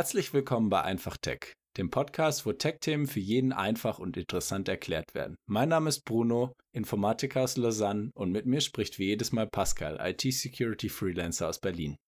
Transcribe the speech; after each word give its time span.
Herzlich 0.00 0.32
willkommen 0.32 0.70
bei 0.70 0.80
Einfach 0.80 1.18
Tech, 1.18 1.52
dem 1.76 1.90
Podcast, 1.90 2.46
wo 2.46 2.54
Tech-Themen 2.54 3.06
für 3.06 3.20
jeden 3.20 3.52
einfach 3.52 3.98
und 3.98 4.16
interessant 4.16 4.66
erklärt 4.66 5.12
werden. 5.12 5.36
Mein 5.46 5.68
Name 5.68 5.90
ist 5.90 6.06
Bruno, 6.06 6.54
Informatiker 6.74 7.42
aus 7.42 7.58
Lausanne 7.58 8.10
und 8.14 8.32
mit 8.32 8.46
mir 8.46 8.62
spricht 8.62 8.98
wie 8.98 9.08
jedes 9.08 9.30
Mal 9.32 9.46
Pascal, 9.46 9.98
IT-Security-Freelancer 10.00 11.46
aus 11.46 11.60
Berlin. 11.60 11.98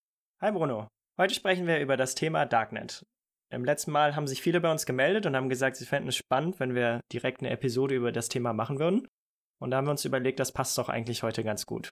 Hi 0.41 0.53
Bruno, 0.53 0.89
heute 1.21 1.35
sprechen 1.35 1.67
wir 1.67 1.81
über 1.81 1.99
das 1.99 2.15
Thema 2.15 2.47
Darknet. 2.47 3.05
Im 3.53 3.63
letzten 3.63 3.91
Mal 3.91 4.17
haben 4.17 4.27
sich 4.27 4.41
viele 4.41 4.63
bei 4.63 4.73
uns 4.73 4.87
gemeldet 4.87 5.27
und 5.27 5.37
haben 5.37 5.51
gesagt, 5.51 5.77
sie 5.77 5.85
fänden 5.85 6.09
es 6.09 6.17
spannend, 6.17 6.61
wenn 6.61 6.75
wir 6.75 7.03
direkt 7.13 7.41
eine 7.43 7.51
Episode 7.51 7.95
über 7.95 8.11
das 8.11 8.31
Thema 8.31 8.55
machen 8.55 8.79
würden. 8.79 9.07
Und 9.61 9.71
da 9.71 9.77
haben 9.77 9.87
wir 9.87 9.91
uns 9.91 10.07
überlegt, 10.07 10.41
das 10.41 10.53
passt 10.53 10.79
doch 10.79 10.89
eigentlich 10.89 11.23
heute 11.23 11.45
ganz 11.45 11.67
gut. 11.67 11.91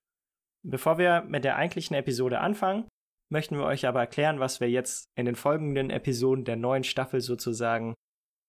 Bevor 0.67 0.97
wir 0.97 1.25
mit 1.29 1.45
der 1.45 1.57
eigentlichen 1.57 1.95
Episode 1.95 2.41
anfangen, 2.41 2.89
möchten 3.30 3.57
wir 3.57 3.65
euch 3.65 3.87
aber 3.87 4.01
erklären, 4.01 4.41
was 4.41 4.61
wir 4.61 4.69
jetzt 4.69 5.09
in 5.16 5.27
den 5.27 5.37
folgenden 5.37 5.91
Episoden 5.91 6.45
der 6.45 6.57
neuen 6.57 6.84
Staffel 6.84 7.21
sozusagen 7.21 7.95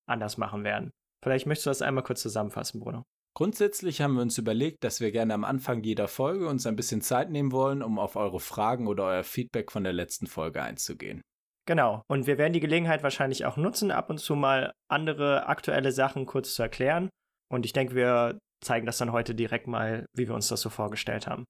anders 0.07 0.37
machen 0.37 0.63
werden. 0.63 0.91
Vielleicht 1.23 1.45
möchtest 1.45 1.67
du 1.67 1.69
das 1.69 1.81
einmal 1.81 2.03
kurz 2.03 2.21
zusammenfassen, 2.21 2.79
Bruno. 2.79 3.03
Grundsätzlich 3.33 4.01
haben 4.01 4.15
wir 4.15 4.23
uns 4.23 4.37
überlegt, 4.37 4.83
dass 4.83 4.99
wir 4.99 5.11
gerne 5.11 5.33
am 5.33 5.45
Anfang 5.45 5.83
jeder 5.83 6.07
Folge 6.07 6.47
uns 6.49 6.67
ein 6.67 6.75
bisschen 6.75 7.01
Zeit 7.01 7.29
nehmen 7.29 7.51
wollen, 7.51 7.81
um 7.81 7.97
auf 7.97 8.15
eure 8.15 8.39
Fragen 8.41 8.87
oder 8.87 9.05
euer 9.05 9.23
Feedback 9.23 9.71
von 9.71 9.83
der 9.83 9.93
letzten 9.93 10.27
Folge 10.27 10.61
einzugehen. 10.61 11.21
Genau, 11.65 12.03
und 12.09 12.27
wir 12.27 12.37
werden 12.37 12.53
die 12.53 12.59
Gelegenheit 12.59 13.03
wahrscheinlich 13.03 13.45
auch 13.45 13.55
nutzen, 13.55 13.91
ab 13.91 14.09
und 14.09 14.17
zu 14.17 14.35
mal 14.35 14.73
andere 14.89 15.47
aktuelle 15.47 15.91
Sachen 15.91 16.25
kurz 16.25 16.55
zu 16.55 16.63
erklären. 16.63 17.09
Und 17.49 17.65
ich 17.65 17.71
denke, 17.71 17.95
wir 17.95 18.39
zeigen 18.61 18.85
das 18.85 18.97
dann 18.97 19.11
heute 19.11 19.33
direkt 19.35 19.67
mal, 19.67 20.05
wie 20.13 20.27
wir 20.27 20.35
uns 20.35 20.49
das 20.49 20.61
so 20.61 20.69
vorgestellt 20.69 21.27
haben. 21.27 21.45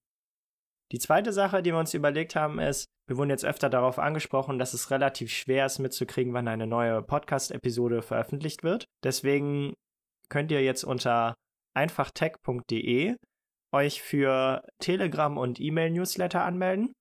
Die 0.91 0.99
zweite 0.99 1.31
Sache, 1.31 1.61
die 1.61 1.71
wir 1.71 1.79
uns 1.79 1.93
überlegt 1.93 2.35
haben, 2.35 2.59
ist, 2.59 2.87
wir 3.07 3.17
wurden 3.17 3.29
jetzt 3.29 3.45
öfter 3.45 3.69
darauf 3.69 3.97
angesprochen, 3.97 4.59
dass 4.59 4.73
es 4.73 4.91
relativ 4.91 5.31
schwer 5.31 5.65
ist 5.65 5.79
mitzukriegen, 5.79 6.33
wann 6.33 6.47
eine 6.47 6.67
neue 6.67 7.01
Podcast-Episode 7.01 8.01
veröffentlicht 8.01 8.63
wird. 8.63 8.85
Deswegen 9.03 9.73
könnt 10.29 10.51
ihr 10.51 10.61
jetzt 10.61 10.83
unter 10.83 11.35
einfachtech.de 11.73 13.15
euch 13.73 14.01
für 14.01 14.63
Telegram 14.79 15.37
und 15.37 15.61
E-Mail-Newsletter 15.61 16.43
anmelden. 16.43 16.91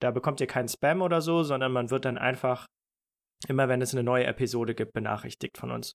Da 0.00 0.10
bekommt 0.10 0.40
ihr 0.40 0.46
keinen 0.46 0.68
Spam 0.68 1.00
oder 1.00 1.22
so, 1.22 1.42
sondern 1.42 1.72
man 1.72 1.90
wird 1.90 2.04
dann 2.04 2.18
einfach 2.18 2.66
immer, 3.48 3.68
wenn 3.68 3.80
es 3.80 3.94
eine 3.94 4.02
neue 4.02 4.26
Episode 4.26 4.74
gibt, 4.74 4.92
benachrichtigt 4.92 5.56
von 5.56 5.70
uns. 5.70 5.94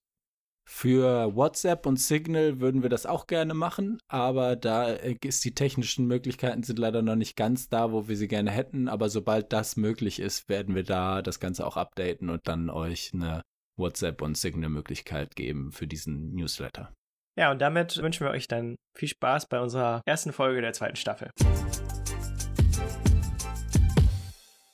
Für 0.70 1.34
WhatsApp 1.34 1.86
und 1.86 1.98
Signal 1.98 2.60
würden 2.60 2.82
wir 2.82 2.90
das 2.90 3.06
auch 3.06 3.26
gerne 3.26 3.54
machen, 3.54 3.98
aber 4.06 4.54
da 4.54 4.92
äh, 4.92 5.16
ist 5.24 5.42
die 5.46 5.54
technischen 5.54 6.06
Möglichkeiten 6.06 6.62
sind 6.62 6.78
leider 6.78 7.00
noch 7.00 7.16
nicht 7.16 7.36
ganz 7.36 7.70
da, 7.70 7.90
wo 7.90 8.06
wir 8.06 8.18
sie 8.18 8.28
gerne 8.28 8.50
hätten. 8.50 8.86
Aber 8.86 9.08
sobald 9.08 9.50
das 9.54 9.78
möglich 9.78 10.20
ist, 10.20 10.50
werden 10.50 10.74
wir 10.74 10.84
da 10.84 11.22
das 11.22 11.40
Ganze 11.40 11.66
auch 11.66 11.78
updaten 11.78 12.28
und 12.28 12.46
dann 12.46 12.68
euch 12.68 13.12
eine 13.14 13.40
WhatsApp 13.78 14.20
und 14.20 14.36
Signal-Möglichkeit 14.36 15.36
geben 15.36 15.72
für 15.72 15.86
diesen 15.86 16.34
Newsletter. 16.34 16.92
Ja, 17.36 17.50
und 17.50 17.60
damit 17.60 17.96
wünschen 17.96 18.26
wir 18.26 18.30
euch 18.30 18.46
dann 18.46 18.76
viel 18.94 19.08
Spaß 19.08 19.46
bei 19.46 19.60
unserer 19.60 20.02
ersten 20.04 20.32
Folge 20.32 20.60
der 20.60 20.74
zweiten 20.74 20.96
Staffel. 20.96 21.30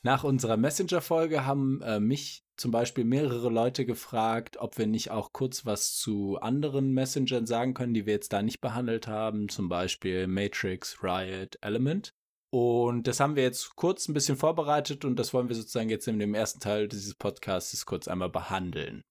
Nach 0.03 0.25
unserer 0.25 0.57
Messenger-Folge 0.57 1.47
haben 1.47 1.81
äh, 1.83 2.01
mich 2.01 2.44
zum 2.57 2.71
Beispiel 2.71 3.05
mehrere 3.05 3.49
Leute 3.51 3.85
gefragt, 3.85 4.57
ob 4.59 4.79
wir 4.79 4.87
nicht 4.87 5.11
auch 5.11 5.33
kurz 5.33 5.67
was 5.67 5.97
zu 5.97 6.39
anderen 6.41 6.93
Messengern 6.93 7.47
sagen 7.47 7.75
können, 7.75 7.95
die 7.95 8.07
wir 8.07 8.15
jetzt 8.15 8.33
da 8.33 8.43
nicht 8.43 8.61
behandelt 8.61 9.09
haben, 9.09 9.49
zum 9.49 9.69
Beispiel 9.69 10.27
Matrix, 10.27 11.03
Riot, 11.03 11.59
Element. 11.61 12.11
Und 12.53 13.09
das 13.09 13.19
haben 13.19 13.35
wir 13.35 13.43
jetzt 13.43 13.75
kurz 13.75 14.07
ein 14.09 14.15
bisschen 14.15 14.37
vorbereitet 14.37 15.05
und 15.05 15.19
das 15.19 15.35
wollen 15.35 15.49
wir 15.49 15.57
sozusagen 15.57 15.91
jetzt 15.91 16.07
in 16.07 16.21
dem 16.21 16.35
ersten 16.35 16.61
Teil 16.61 16.87
dieses 16.87 17.17
Podcasts 17.17 17.85
kurz 17.85 18.07
einmal 18.07 18.31
behandeln. 18.31 19.03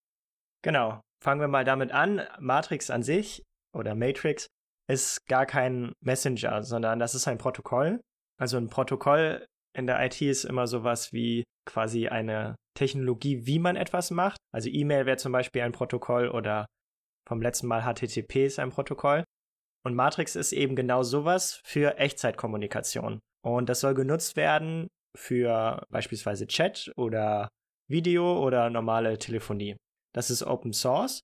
Genau. 0.62 1.02
Fangen 1.22 1.42
wir 1.42 1.48
mal 1.48 1.66
damit 1.66 1.92
an. 1.92 2.22
Matrix 2.40 2.90
an 2.90 3.03
sich 3.03 3.44
oder 3.74 3.96
Matrix 3.96 4.48
ist 4.90 5.26
gar 5.28 5.46
kein 5.46 5.94
Messenger, 6.02 6.64
sondern 6.64 7.00
das 7.00 7.16
ist 7.16 7.28
ein 7.28 7.38
Protokoll. 7.38 8.02
Also 8.40 8.58
ein 8.58 8.70
Protokoll 8.70 9.46
in 9.76 9.88
der 9.88 10.03
IT 10.06 10.22
ist 10.22 10.44
immer 10.44 10.68
sowas 10.68 11.12
wie 11.12 11.44
quasi 11.66 12.08
eine 12.08 12.56
Technologie, 12.75 13.45
wie 13.45 13.59
man 13.59 13.75
etwas 13.75 14.11
macht. 14.11 14.38
Also 14.53 14.69
E-Mail 14.69 15.06
wäre 15.06 15.17
zum 15.17 15.31
Beispiel 15.31 15.61
ein 15.61 15.72
Protokoll 15.72 16.29
oder 16.29 16.66
vom 17.28 17.41
letzten 17.41 17.67
Mal 17.67 17.84
HTTP 17.84 18.45
ist 18.45 18.59
ein 18.59 18.72
Protokoll. 18.72 19.23
Und 19.85 19.95
Matrix 19.95 20.35
ist 20.35 20.53
eben 20.53 20.75
genau 20.75 21.03
sowas 21.03 21.59
für 21.63 21.97
Echtzeitkommunikation. 21.97 23.19
Und 23.45 23.69
das 23.69 23.81
soll 23.81 23.94
genutzt 23.94 24.35
werden 24.35 24.88
für 25.16 25.85
beispielsweise 25.89 26.47
Chat 26.47 26.91
oder 26.95 27.50
Video 27.89 28.41
oder 28.41 28.69
normale 28.69 29.17
Telefonie. 29.17 29.75
Das 30.16 30.29
ist 30.29 30.44
Open 30.44 30.73
Source 30.73 31.19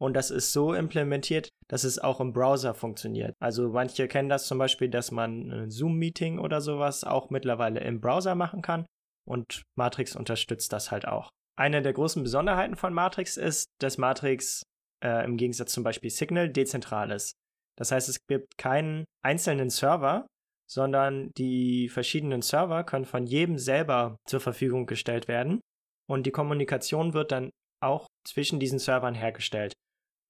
und 0.00 0.14
das 0.14 0.30
ist 0.30 0.52
so 0.52 0.74
implementiert, 0.74 1.48
dass 1.68 1.84
es 1.84 1.98
auch 1.98 2.20
im 2.20 2.32
Browser 2.32 2.74
funktioniert. 2.74 3.34
Also 3.40 3.70
manche 3.70 4.06
kennen 4.06 4.28
das 4.28 4.46
zum 4.46 4.58
Beispiel, 4.58 4.90
dass 4.90 5.10
man 5.10 5.50
ein 5.50 5.70
Zoom-Meeting 5.70 6.38
oder 6.38 6.60
sowas 6.60 7.04
auch 7.04 7.30
mittlerweile 7.30 7.80
im 7.80 8.00
Browser 8.00 8.34
machen 8.34 8.60
kann 8.60 8.84
und 9.26 9.62
Matrix 9.76 10.16
unterstützt 10.16 10.72
das 10.72 10.90
halt 10.90 11.06
auch. 11.06 11.30
Eine 11.56 11.82
der 11.82 11.92
großen 11.92 12.22
Besonderheiten 12.22 12.76
von 12.76 12.92
Matrix 12.92 13.36
ist, 13.36 13.66
dass 13.80 13.98
Matrix 13.98 14.62
äh, 15.02 15.24
im 15.24 15.36
Gegensatz 15.36 15.72
zum 15.72 15.84
Beispiel 15.84 16.10
Signal 16.10 16.50
dezentral 16.50 17.10
ist. 17.10 17.34
Das 17.76 17.92
heißt, 17.92 18.08
es 18.08 18.18
gibt 18.28 18.58
keinen 18.58 19.04
einzelnen 19.24 19.70
Server, 19.70 20.26
sondern 20.68 21.30
die 21.36 21.88
verschiedenen 21.88 22.42
Server 22.42 22.84
können 22.84 23.04
von 23.04 23.26
jedem 23.26 23.58
selber 23.58 24.16
zur 24.26 24.40
Verfügung 24.40 24.86
gestellt 24.86 25.28
werden 25.28 25.60
und 26.08 26.26
die 26.26 26.30
Kommunikation 26.30 27.14
wird 27.14 27.32
dann 27.32 27.50
auch 27.82 28.06
zwischen 28.26 28.60
diesen 28.60 28.78
Servern 28.78 29.14
hergestellt. 29.14 29.72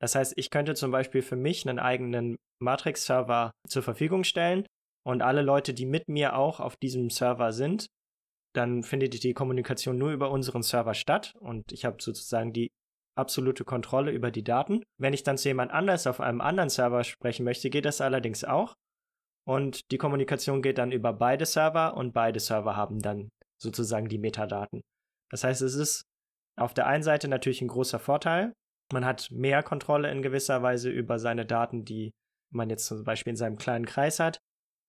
Das 0.01 0.15
heißt, 0.15 0.35
ich 0.37 0.51
könnte 0.51 0.75
zum 0.75 0.91
Beispiel 0.91 1.23
für 1.23 1.37
mich 1.37 1.67
einen 1.67 1.79
eigenen 1.79 2.37
Matrix-Server 2.61 3.53
zur 3.69 3.83
Verfügung 3.83 4.25
stellen 4.25 4.67
und 5.07 5.23
alle 5.23 5.43
Leute, 5.43 5.73
die 5.73 5.87
mit 5.87 6.09
mir 6.09 6.37
auch 6.37 6.61
auf 6.61 6.77
diesem 6.77 7.11
Server 7.11 7.53
sind, 7.53 7.87
dann 8.55 8.83
findet 8.83 9.23
die 9.23 9.35
Kommunikation 9.35 9.99
nur 9.99 10.13
über 10.13 10.31
unseren 10.31 10.63
Server 10.63 10.95
statt 10.95 11.35
und 11.41 11.73
ich 11.73 11.85
habe 11.85 12.01
sozusagen 12.01 12.53
die 12.53 12.71
absolute 13.17 13.65
Kontrolle 13.65 14.13
über 14.13 14.31
die 14.31 14.45
Daten. 14.45 14.83
Wenn 14.99 15.13
ich 15.13 15.23
dann 15.23 15.39
zu 15.39 15.49
jemand 15.49 15.73
anders 15.73 16.07
auf 16.07 16.21
einem 16.21 16.41
anderen 16.41 16.69
Server 16.69 17.05
sprechen 17.05 17.45
möchte, 17.45 17.71
geht 17.71 17.85
das 17.85 18.01
allerdings 18.01 18.45
auch. 18.45 18.75
Und 19.47 19.91
die 19.91 19.99
Kommunikation 19.99 20.63
geht 20.63 20.79
dann 20.79 20.93
über 20.93 21.13
beide 21.13 21.47
Server 21.47 21.97
und 21.97 22.13
beide 22.13 22.41
Server 22.41 22.77
haben 22.77 23.01
dann 23.01 23.29
sozusagen 23.61 24.09
die 24.09 24.19
Metadaten. 24.19 24.81
Das 25.31 25.45
heißt, 25.45 25.63
es 25.63 25.75
ist 25.75 26.05
auf 26.57 26.75
der 26.75 26.87
einen 26.87 27.03
Seite 27.03 27.29
natürlich 27.29 27.61
ein 27.61 27.69
großer 27.69 27.99
Vorteil. 27.99 28.53
Man 28.93 29.05
hat 29.05 29.31
mehr 29.31 29.63
Kontrolle 29.63 30.11
in 30.11 30.23
gewisser 30.23 30.63
Weise 30.63 30.91
über 30.91 31.19
seine 31.19 31.45
Daten, 31.45 31.85
die 31.85 32.13
man 32.53 32.71
jetzt 32.71 32.87
zum 32.87 33.05
Beispiel 33.05 33.33
in 33.33 33.37
seinem 33.37 33.57
kleinen 33.57 33.87
Kreis 33.87 34.21
hat 34.21 34.39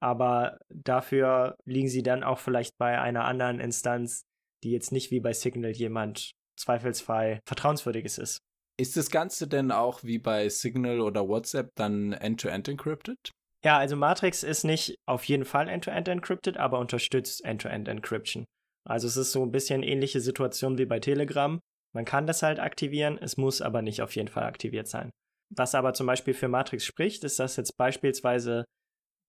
aber 0.01 0.57
dafür 0.69 1.57
liegen 1.65 1.89
sie 1.89 2.03
dann 2.03 2.23
auch 2.23 2.39
vielleicht 2.39 2.77
bei 2.77 2.99
einer 2.99 3.25
anderen 3.25 3.59
Instanz, 3.59 4.25
die 4.63 4.71
jetzt 4.71 4.91
nicht 4.91 5.11
wie 5.11 5.19
bei 5.19 5.33
Signal 5.33 5.71
jemand 5.71 6.31
zweifelsfrei 6.57 7.39
vertrauenswürdiges 7.45 8.17
ist. 8.17 8.39
Ist 8.77 8.97
das 8.97 9.09
Ganze 9.09 9.47
denn 9.47 9.71
auch 9.71 10.03
wie 10.03 10.19
bei 10.19 10.49
Signal 10.49 10.99
oder 10.99 11.27
WhatsApp 11.27 11.71
dann 11.75 12.13
end-to-end 12.13 12.67
-end 12.67 12.71
encrypted? 12.71 13.31
Ja, 13.63 13.77
also 13.77 13.95
Matrix 13.95 14.43
ist 14.43 14.63
nicht 14.63 14.97
auf 15.07 15.23
jeden 15.23 15.45
Fall 15.45 15.69
end-to-end 15.69 16.07
-end 16.07 16.11
encrypted, 16.11 16.57
aber 16.57 16.79
unterstützt 16.79 17.43
End-to-End 17.45 17.87
-End 17.87 17.91
Encryption. 17.91 18.45
Also 18.87 19.07
es 19.07 19.17
ist 19.17 19.31
so 19.31 19.43
ein 19.43 19.51
bisschen 19.51 19.81
ähnliche 19.81 20.19
Situation 20.19 20.77
wie 20.77 20.85
bei 20.85 20.99
Telegram. 20.99 21.59
Man 21.93 22.05
kann 22.05 22.27
das 22.27 22.43
halt 22.43 22.59
aktivieren, 22.59 23.17
es 23.17 23.37
muss 23.37 23.61
aber 23.61 23.81
nicht 23.81 24.01
auf 24.01 24.15
jeden 24.15 24.27
Fall 24.27 24.43
aktiviert 24.43 24.87
sein. 24.87 25.09
Was 25.55 25.73
aber 25.73 25.93
zum 25.93 26.07
Beispiel 26.07 26.33
für 26.33 26.47
Matrix 26.47 26.85
spricht, 26.85 27.23
ist, 27.23 27.39
dass 27.39 27.55
jetzt 27.55 27.77
beispielsweise 27.77 28.65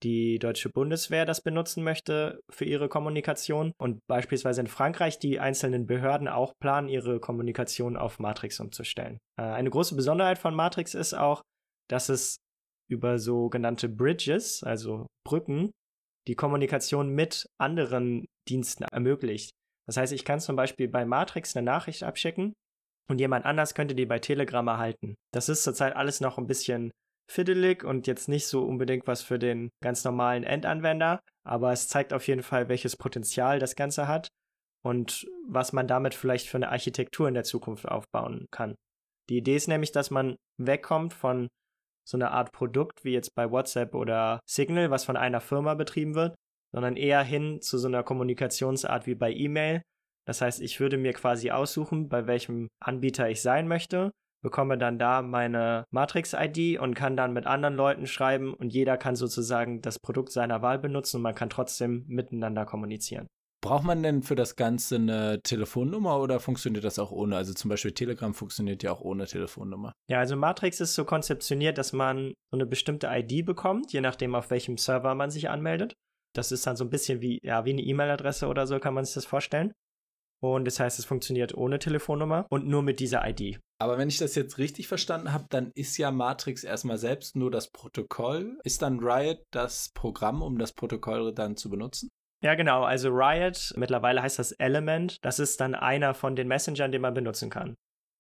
die 0.03 0.39
deutsche 0.39 0.71
Bundeswehr 0.71 1.25
das 1.25 1.41
benutzen 1.41 1.83
möchte 1.83 2.41
für 2.51 2.65
ihre 2.65 2.89
Kommunikation 2.89 3.73
und 3.79 4.01
beispielsweise 4.07 4.61
in 4.61 4.67
Frankreich 4.67 5.19
die 5.19 5.41
einzelnen 5.41 5.87
Behörden 5.87 6.29
auch 6.29 6.53
planen, 6.61 6.89
ihre 6.89 7.21
Kommunikation 7.21 7.97
auf 7.97 8.19
Matrix 8.19 8.61
umzustellen. 8.61 9.19
Äh, 9.39 9.43
eine 9.43 9.71
große 9.71 9.97
Besonderheit 9.97 10.39
von 10.39 10.55
Matrix 10.55 10.95
ist 10.95 11.15
auch, 11.15 11.43
dass 11.89 12.09
es 12.09 12.37
über 12.89 13.19
sogenannte 13.19 13.89
Bridges, 13.89 14.63
also 14.63 15.07
Brücken, 15.25 15.73
die 16.29 16.35
Kommunikation 16.35 17.11
mit 17.11 17.47
anderen 17.59 18.27
Diensten 18.49 18.85
ermöglicht. 18.85 19.51
Das 19.87 19.97
heißt, 19.97 20.13
ich 20.13 20.25
kann 20.25 20.41
zum 20.41 20.57
Beispiel 20.57 20.89
bei 20.89 21.05
Matrix 21.05 21.57
eine 21.57 21.65
Nachricht 21.65 22.03
abschicken 22.03 22.55
und 23.09 23.21
jemand 23.21 23.45
anders 23.45 23.75
könnte 23.75 23.95
die 23.95 24.07
bei 24.07 24.19
Telegram 24.19 24.67
erhalten. 24.67 25.15
Das 25.33 25.49
ist 25.49 25.63
zurzeit 25.63 25.95
alles 25.95 26.21
noch 26.21 26.39
ein 26.39 26.47
bisschen 26.47 26.91
fiddelig 27.29 27.85
und 27.85 28.07
jetzt 28.07 28.29
nicht 28.29 28.47
so 28.47 28.65
unbedingt 28.65 29.07
was 29.07 29.23
für 29.23 29.39
den 29.39 29.71
ganz 29.83 30.05
normalen 30.05 30.45
Endanwender, 30.45 31.21
aber 31.45 31.73
es 31.73 31.89
zeigt 31.89 32.13
auf 32.13 32.27
jeden 32.27 32.43
Fall, 32.43 32.69
welches 32.69 32.97
Potenzial 32.97 33.59
das 33.59 33.77
Ganze 33.77 34.09
hat 34.09 34.29
und 34.85 35.27
was 35.49 35.73
man 35.73 35.89
damit 35.89 36.15
vielleicht 36.15 36.49
für 36.49 36.59
eine 36.59 36.71
Architektur 36.71 37.29
in 37.29 37.35
der 37.35 37.45
Zukunft 37.45 37.87
aufbauen 37.87 38.47
kann. 38.51 38.75
Die 39.29 39.39
Idee 39.39 39.57
ist 39.57 39.67
nämlich, 39.69 39.91
dass 39.91 40.11
man 40.11 40.37
wegkommt 40.59 41.13
von 41.13 41.49
so 42.09 42.17
einer 42.17 42.31
Art 42.31 42.53
Produkt 42.53 43.05
wie 43.05 43.13
jetzt 43.13 43.35
bei 43.35 43.51
WhatsApp 43.51 43.95
oder 43.95 44.39
Signal, 44.49 44.91
was 44.91 45.05
von 45.05 45.17
einer 45.17 45.41
Firma 45.41 45.75
betrieben 45.75 46.15
wird, 46.15 46.37
sondern 46.73 46.97
eher 46.97 47.23
hin 47.23 47.61
zu 47.61 47.79
so 47.79 47.89
einer 47.89 48.05
Kommunikationsart 48.05 49.07
wie 49.07 49.17
bei 49.17 49.33
E-Mail, 49.33 49.83
Das 50.27 50.41
heißt, 50.41 50.61
ich 50.61 50.79
würde 50.81 50.99
mir 50.99 51.13
quasi 51.13 51.51
aussuchen, 51.51 52.09
bei 52.09 52.27
welchem 52.27 52.69
Anbieter 52.81 53.31
ich 53.31 53.41
sein 53.41 53.69
möchte, 53.69 54.11
bekomme 54.47 54.79
dann 54.79 54.97
da 54.97 55.23
meine 55.23 55.87
Matrix-ID 55.91 56.79
und 56.79 56.95
kann 56.95 57.17
dann 57.17 57.33
mit 57.33 57.47
anderen 57.47 57.75
Leuten 57.75 58.07
schreiben 58.07 58.55
und 58.55 58.73
jeder 58.73 58.97
kann 58.97 59.17
sozusagen 59.17 59.83
das 59.83 59.99
Produkt 59.99 60.31
seiner 60.31 60.63
Wahl 60.63 60.79
benutzen 60.79 61.17
und 61.17 61.23
man 61.23 61.35
kann 61.35 61.51
trotzdem 61.51 62.05
miteinander 62.07 62.65
kommunizieren. 62.65 63.27
Braucht 63.61 63.83
man 63.83 64.05
denn 64.05 64.23
für 64.23 64.37
das 64.37 64.55
Ganze 64.55 64.95
eine 64.95 65.41
Telefonnummer 65.43 66.21
oder 66.21 66.39
funktioniert 66.39 66.85
das 66.85 67.01
auch 67.01 67.11
ohne? 67.11 67.35
Also 67.37 67.55
zum 67.55 67.71
Beispiel 67.71 67.91
Telegram 67.91 68.33
funktioniert 68.35 68.85
ja 68.85 68.93
auch 68.93 69.01
ohne 69.01 69.27
Telefonnummer. 69.27 69.91
Ja, 70.09 70.21
also 70.21 70.37
Matrix 70.37 70.79
ist 70.79 70.95
so 70.95 71.05
konzeptioniert, 71.05 71.77
dass 71.77 71.93
man 71.93 72.35
so 72.53 72.57
eine 72.57 72.67
bestimmte 72.67 73.09
ID 73.11 73.45
bekommt, 73.45 73.93
je 73.93 74.01
nachdem, 74.01 74.37
auf 74.37 74.51
welchem 74.51 74.77
Server 74.77 75.17
man 75.17 75.33
sich 75.33 75.51
anmeldet. 75.51 75.95
Das 76.37 76.53
ist 76.53 76.65
dann 76.69 76.77
so 76.77 76.85
ein 76.85 76.91
bisschen 76.91 77.21
wie, 77.21 77.41
ja, 77.43 77.65
wie 77.65 77.71
eine 77.71 77.83
E-Mail-Adresse 77.83 78.47
oder 78.47 78.69
so, 78.69 78.79
kann 78.79 78.95
man 78.95 79.05
sich 79.05 79.15
das 79.15 79.27
vorstellen. 79.27 79.73
Und 80.41 80.67
das 80.67 80.79
heißt, 80.79 81.01
es 81.01 81.05
funktioniert 81.05 81.57
ohne 81.57 81.81
Telefonnummer 81.81 82.47
und 82.49 82.69
nur 82.69 82.83
mit 82.83 83.01
dieser 83.01 83.29
ID. 83.29 83.59
Aber 83.79 83.99
wenn 83.99 84.09
ich 84.09 84.19
das 84.19 84.35
jetzt 84.35 84.59
richtig 84.59 84.89
verstanden 84.89 85.33
habe, 85.33 85.47
dann 85.51 85.71
ist 85.75 85.99
ja 85.99 86.11
Matrix 86.11 86.65
erstmal 86.65 86.97
selbst 86.97 87.37
nur 87.37 87.51
das 87.51 87.71
Protokoll. 87.71 88.59
Ist 88.65 88.83
dann 88.83 89.01
Riot 89.01 89.43
das 89.51 89.91
Programm, 89.93 90.41
um 90.41 90.59
das 90.59 90.73
Protokoll 90.73 91.35
dann 91.35 91.57
zu 91.57 91.69
benutzen? 91.69 92.09
Ja, 92.43 92.55
genau. 92.55 92.85
Also 92.85 93.11
Riot, 93.11 93.75
mittlerweile 93.77 94.23
heißt 94.23 94.39
das 94.39 94.53
Element, 94.53 95.19
das 95.25 95.39
ist 95.39 95.61
dann 95.61 95.75
einer 95.75 96.15
von 96.15 96.37
den 96.37 96.49
Messengern, 96.49 96.93
den 96.93 97.03
man 97.03 97.15
benutzen 97.15 97.51
kann. 97.51 97.77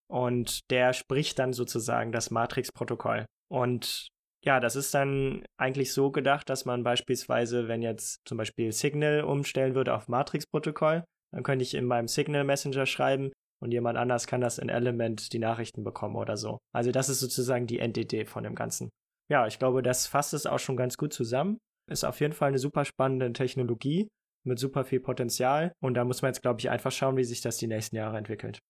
Und 0.08 0.70
der 0.70 0.92
spricht 0.92 1.38
dann 1.38 1.52
sozusagen 1.52 2.12
das 2.12 2.30
Matrix-Protokoll. 2.30 3.26
Und 3.50 4.08
ja, 4.44 4.60
das 4.60 4.76
ist 4.76 4.94
dann 4.94 5.44
eigentlich 5.58 5.92
so 5.92 6.10
gedacht, 6.10 6.48
dass 6.48 6.64
man 6.64 6.84
beispielsweise, 6.84 7.66
wenn 7.66 7.82
jetzt 7.82 8.20
zum 8.26 8.38
Beispiel 8.38 8.72
Signal 8.72 9.22
umstellen 9.22 9.74
würde 9.74 9.94
auf 9.94 10.08
Matrix-Protokoll, 10.08 11.04
dann 11.32 11.42
könnte 11.42 11.64
ich 11.64 11.74
in 11.74 11.86
meinem 11.86 12.08
Signal 12.08 12.44
Messenger 12.44 12.86
schreiben 12.86 13.32
und 13.60 13.72
jemand 13.72 13.98
anders 13.98 14.26
kann 14.26 14.40
das 14.40 14.58
in 14.58 14.68
Element 14.68 15.32
die 15.32 15.38
Nachrichten 15.38 15.84
bekommen 15.84 16.16
oder 16.16 16.36
so. 16.36 16.58
Also 16.72 16.92
das 16.92 17.08
ist 17.08 17.20
sozusagen 17.20 17.66
die 17.66 17.78
Endidee 17.78 18.24
von 18.24 18.44
dem 18.44 18.54
Ganzen. 18.54 18.90
Ja, 19.28 19.46
ich 19.46 19.58
glaube, 19.58 19.82
das 19.82 20.06
fasst 20.06 20.34
es 20.34 20.46
auch 20.46 20.58
schon 20.58 20.76
ganz 20.76 20.96
gut 20.96 21.12
zusammen. 21.12 21.58
Ist 21.90 22.04
auf 22.04 22.20
jeden 22.20 22.32
Fall 22.32 22.48
eine 22.48 22.58
super 22.58 22.84
spannende 22.84 23.32
Technologie 23.32 24.08
mit 24.44 24.58
super 24.58 24.84
viel 24.84 25.00
Potenzial 25.00 25.72
und 25.80 25.94
da 25.94 26.04
muss 26.04 26.22
man 26.22 26.30
jetzt, 26.30 26.42
glaube 26.42 26.60
ich, 26.60 26.70
einfach 26.70 26.92
schauen, 26.92 27.16
wie 27.16 27.24
sich 27.24 27.40
das 27.40 27.58
die 27.58 27.66
nächsten 27.66 27.96
Jahre 27.96 28.16
entwickelt. 28.16 28.60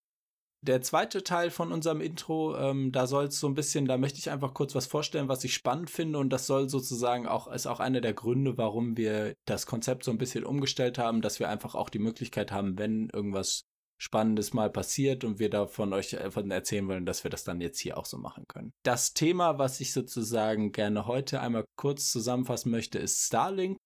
Der 0.62 0.80
zweite 0.80 1.22
Teil 1.22 1.50
von 1.50 1.70
unserem 1.70 2.00
Intro, 2.00 2.56
ähm, 2.56 2.90
da 2.90 3.06
soll 3.06 3.26
es 3.26 3.38
so 3.38 3.46
ein 3.46 3.54
bisschen, 3.54 3.84
da 3.84 3.98
möchte 3.98 4.18
ich 4.18 4.30
einfach 4.30 4.54
kurz 4.54 4.74
was 4.74 4.86
vorstellen, 4.86 5.28
was 5.28 5.44
ich 5.44 5.54
spannend 5.54 5.90
finde 5.90 6.18
und 6.18 6.30
das 6.30 6.46
soll 6.46 6.68
sozusagen 6.68 7.26
auch, 7.26 7.46
ist 7.46 7.66
auch 7.66 7.78
einer 7.78 8.00
der 8.00 8.14
Gründe, 8.14 8.56
warum 8.56 8.96
wir 8.96 9.34
das 9.44 9.66
Konzept 9.66 10.02
so 10.02 10.10
ein 10.10 10.18
bisschen 10.18 10.44
umgestellt 10.44 10.98
haben, 10.98 11.20
dass 11.20 11.38
wir 11.38 11.50
einfach 11.50 11.74
auch 11.74 11.90
die 11.90 11.98
Möglichkeit 11.98 12.52
haben, 12.52 12.78
wenn 12.78 13.10
irgendwas 13.10 13.64
Spannendes 13.98 14.52
mal 14.52 14.70
passiert 14.70 15.24
und 15.24 15.38
wir 15.38 15.50
davon 15.50 15.92
euch 15.92 16.10
davon 16.10 16.50
erzählen 16.50 16.86
wollen, 16.86 17.06
dass 17.06 17.24
wir 17.24 17.30
das 17.30 17.44
dann 17.44 17.60
jetzt 17.60 17.80
hier 17.80 17.96
auch 17.96 18.04
so 18.04 18.18
machen 18.18 18.44
können. 18.46 18.72
Das 18.82 19.14
Thema, 19.14 19.58
was 19.58 19.80
ich 19.80 19.92
sozusagen 19.92 20.72
gerne 20.72 21.06
heute 21.06 21.40
einmal 21.40 21.64
kurz 21.76 22.10
zusammenfassen 22.10 22.70
möchte, 22.70 22.98
ist 22.98 23.24
Starlink. 23.24 23.78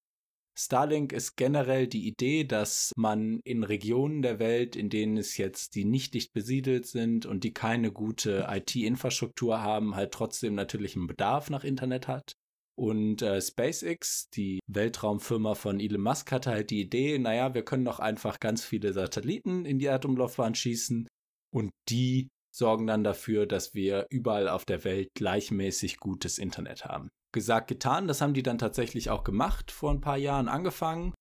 Starlink 0.59 1.13
ist 1.13 1.37
generell 1.37 1.87
die 1.87 2.07
Idee, 2.07 2.45
dass 2.45 2.93
man 2.97 3.41
in 3.45 3.63
Regionen 3.63 4.21
der 4.21 4.39
Welt, 4.39 4.77
in 4.77 4.91
denen 4.91 5.17
es 5.17 5.37
jetzt 5.37 5.75
die 5.75 5.85
nicht 5.85 6.13
dicht 6.13 6.33
besiedelt 6.33 6.87
sind 6.87 7.25
und 7.25 7.45
die 7.45 7.55
keine 7.55 7.93
gute 7.93 8.47
IT-Infrastruktur 8.51 9.63
haben, 9.63 9.95
halt 9.95 10.13
trotzdem 10.13 10.55
natürlich 10.55 10.97
einen 10.97 11.07
Bedarf 11.07 11.51
nach 11.51 11.65
Internet 11.65 12.09
hat. 12.09 12.35
Und 12.81 13.21
äh, 13.21 13.43
SpaceX, 13.43 14.31
die 14.31 14.61
Weltraumfirma 14.67 15.55
von 15.55 15.81
Elon 15.81 16.01
Musk, 16.01 16.33
hatte 16.33 16.51
halt 16.51 16.71
die 16.71 16.81
Idee, 16.81 17.19
naja, 17.19 17.53
wir 17.53 17.63
können 17.63 17.85
doch 17.85 18.01
einfach 18.01 18.41
ganz 18.41 18.65
viele 18.65 18.95
Satelliten 18.95 19.67
in 19.67 19.79
die 19.79 19.85
Erdumlaufbahn 19.85 20.55
schießen 20.55 21.07
und 21.53 21.71
die 21.91 22.29
sorgen 22.51 22.87
dann 22.87 23.05
dafür, 23.05 23.45
dass 23.47 23.75
wir 23.75 24.07
überall 24.09 24.49
auf 24.49 24.65
der 24.65 24.83
Welt 24.85 25.11
gleichmäßig 25.15 25.99
gutes 25.99 26.39
Internet 26.39 26.87
haben 26.87 27.11
gesagt, 27.33 27.69
getan. 27.69 28.09
Das 28.09 28.21
haben 28.21 28.35
die 28.35 28.43
dann 28.43 28.59
tatsächlich 28.59 29.11
auch 29.11 29.25
gemacht, 29.25 29.71
vor 29.71 29.91
ein 29.91 30.01
paar 30.01 30.17
Jahren 30.17 30.49
angefangen. 30.49 31.15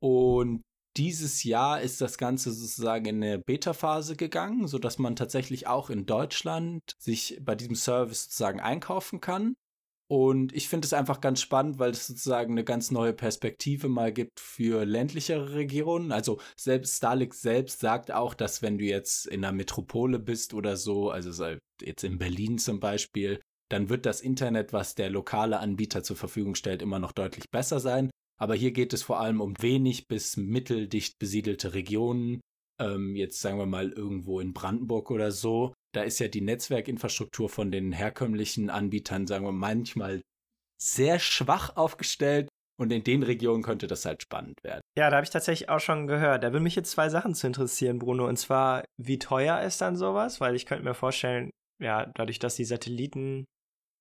Und 0.00 0.62
dieses 0.96 1.44
Jahr 1.44 1.80
ist 1.80 2.00
das 2.00 2.18
Ganze 2.18 2.52
sozusagen 2.52 3.06
in 3.06 3.22
eine 3.22 3.38
Beta-Phase 3.38 4.16
gegangen, 4.16 4.66
sodass 4.68 4.98
man 4.98 5.16
tatsächlich 5.16 5.66
auch 5.66 5.90
in 5.90 6.06
Deutschland 6.06 6.82
sich 6.98 7.40
bei 7.42 7.54
diesem 7.54 7.74
Service 7.74 8.24
sozusagen 8.24 8.60
einkaufen 8.60 9.20
kann. 9.20 9.54
Und 10.08 10.54
ich 10.54 10.68
finde 10.68 10.86
es 10.86 10.92
einfach 10.92 11.20
ganz 11.20 11.40
spannend, 11.40 11.80
weil 11.80 11.90
es 11.90 12.06
sozusagen 12.06 12.52
eine 12.52 12.62
ganz 12.62 12.92
neue 12.92 13.12
Perspektive 13.12 13.88
mal 13.88 14.12
gibt 14.12 14.38
für 14.38 14.84
ländlichere 14.84 15.54
Regionen. 15.54 16.12
Also 16.12 16.40
selbst 16.56 16.96
Starlink 16.98 17.34
selbst 17.34 17.80
sagt 17.80 18.12
auch, 18.12 18.34
dass 18.34 18.62
wenn 18.62 18.78
du 18.78 18.84
jetzt 18.84 19.26
in 19.26 19.44
einer 19.44 19.52
Metropole 19.52 20.20
bist 20.20 20.54
oder 20.54 20.76
so, 20.76 21.10
also 21.10 21.56
jetzt 21.82 22.04
in 22.04 22.18
Berlin 22.18 22.58
zum 22.58 22.78
Beispiel, 22.78 23.40
dann 23.68 23.88
wird 23.88 24.06
das 24.06 24.20
Internet, 24.20 24.72
was 24.72 24.94
der 24.94 25.10
lokale 25.10 25.58
Anbieter 25.58 26.04
zur 26.04 26.16
Verfügung 26.16 26.54
stellt, 26.54 26.82
immer 26.82 27.00
noch 27.00 27.10
deutlich 27.10 27.50
besser 27.50 27.80
sein. 27.80 28.10
Aber 28.38 28.54
hier 28.54 28.70
geht 28.70 28.92
es 28.92 29.02
vor 29.02 29.18
allem 29.18 29.40
um 29.40 29.54
wenig 29.60 30.06
bis 30.06 30.36
mitteldicht 30.36 31.18
besiedelte 31.18 31.74
Regionen. 31.74 32.40
Ähm, 32.80 33.16
jetzt 33.16 33.40
sagen 33.40 33.58
wir 33.58 33.66
mal 33.66 33.90
irgendwo 33.90 34.40
in 34.40 34.52
Brandenburg 34.52 35.10
oder 35.10 35.30
so. 35.30 35.74
Da 35.94 36.02
ist 36.02 36.18
ja 36.18 36.28
die 36.28 36.42
Netzwerkinfrastruktur 36.42 37.48
von 37.48 37.70
den 37.70 37.92
herkömmlichen 37.92 38.70
Anbietern, 38.70 39.26
sagen 39.26 39.44
wir 39.44 39.52
manchmal 39.52 40.22
sehr 40.80 41.18
schwach 41.18 41.76
aufgestellt. 41.76 42.48
Und 42.78 42.92
in 42.92 43.02
den 43.04 43.22
Regionen 43.22 43.62
könnte 43.62 43.86
das 43.86 44.04
halt 44.04 44.20
spannend 44.22 44.62
werden. 44.62 44.82
Ja, 44.98 45.08
da 45.08 45.16
habe 45.16 45.24
ich 45.24 45.30
tatsächlich 45.30 45.70
auch 45.70 45.80
schon 45.80 46.06
gehört. 46.06 46.44
Da 46.44 46.52
würden 46.52 46.62
mich 46.62 46.76
jetzt 46.76 46.90
zwei 46.90 47.08
Sachen 47.08 47.34
zu 47.34 47.46
interessieren, 47.46 47.98
Bruno. 47.98 48.28
Und 48.28 48.36
zwar, 48.36 48.84
wie 48.98 49.18
teuer 49.18 49.62
ist 49.62 49.80
dann 49.80 49.96
sowas? 49.96 50.42
Weil 50.42 50.54
ich 50.54 50.66
könnte 50.66 50.84
mir 50.84 50.92
vorstellen, 50.92 51.50
ja, 51.82 52.04
dadurch, 52.14 52.38
dass 52.38 52.56
die 52.56 52.66
Satelliten 52.66 53.46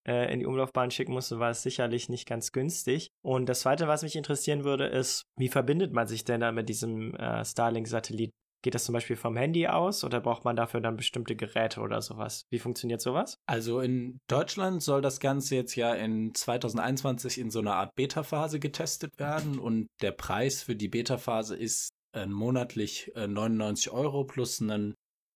äh, 0.05 0.31
in 0.33 0.39
die 0.39 0.45
Umlaufbahn 0.45 0.91
schicken 0.91 1.13
musste, 1.13 1.39
war 1.39 1.51
es 1.51 1.63
sicherlich 1.63 2.09
nicht 2.09 2.27
ganz 2.27 2.51
günstig. 2.51 3.07
Und 3.23 3.47
das 3.47 3.61
Zweite, 3.61 3.87
was 3.87 4.03
mich 4.03 4.17
interessieren 4.17 4.65
würde, 4.65 4.87
ist, 4.87 5.23
wie 5.37 5.49
verbindet 5.49 5.93
man 5.93 6.07
sich 6.07 6.25
denn 6.25 6.41
dann 6.41 6.55
mit 6.55 6.67
diesem 6.67 7.15
äh, 7.15 7.45
Starlink-Satellit? 7.45 8.31
Geht 8.65 8.73
das 8.73 8.85
zum 8.85 8.93
Beispiel 8.93 9.15
vom 9.15 9.37
Handy 9.37 9.67
aus 9.67 10.03
oder 10.03 10.19
braucht 10.19 10.43
man 10.43 10.55
dafür 10.55 10.81
dann 10.81 10.97
bestimmte 10.97 11.35
Geräte 11.35 11.81
oder 11.81 12.01
sowas? 12.01 12.47
Wie 12.49 12.57
funktioniert 12.57 12.99
sowas? 12.99 13.37
Also 13.45 13.79
in 13.79 14.17
Deutschland 14.25 14.81
soll 14.81 15.03
das 15.03 15.19
Ganze 15.19 15.53
jetzt 15.53 15.75
ja 15.75 15.93
in 15.93 16.33
2021 16.33 17.37
in 17.37 17.51
so 17.51 17.59
einer 17.59 17.75
Art 17.75 17.93
Beta-Phase 17.93 18.59
getestet 18.59 19.19
werden 19.19 19.59
und 19.59 19.85
der 20.01 20.13
Preis 20.13 20.63
für 20.63 20.75
die 20.75 20.87
Beta-Phase 20.87 21.55
ist 21.55 21.91
äh, 22.13 22.25
monatlich 22.25 23.15
äh, 23.15 23.27
99 23.27 23.91
Euro 23.91 24.23
plus 24.23 24.59
einen 24.59 24.95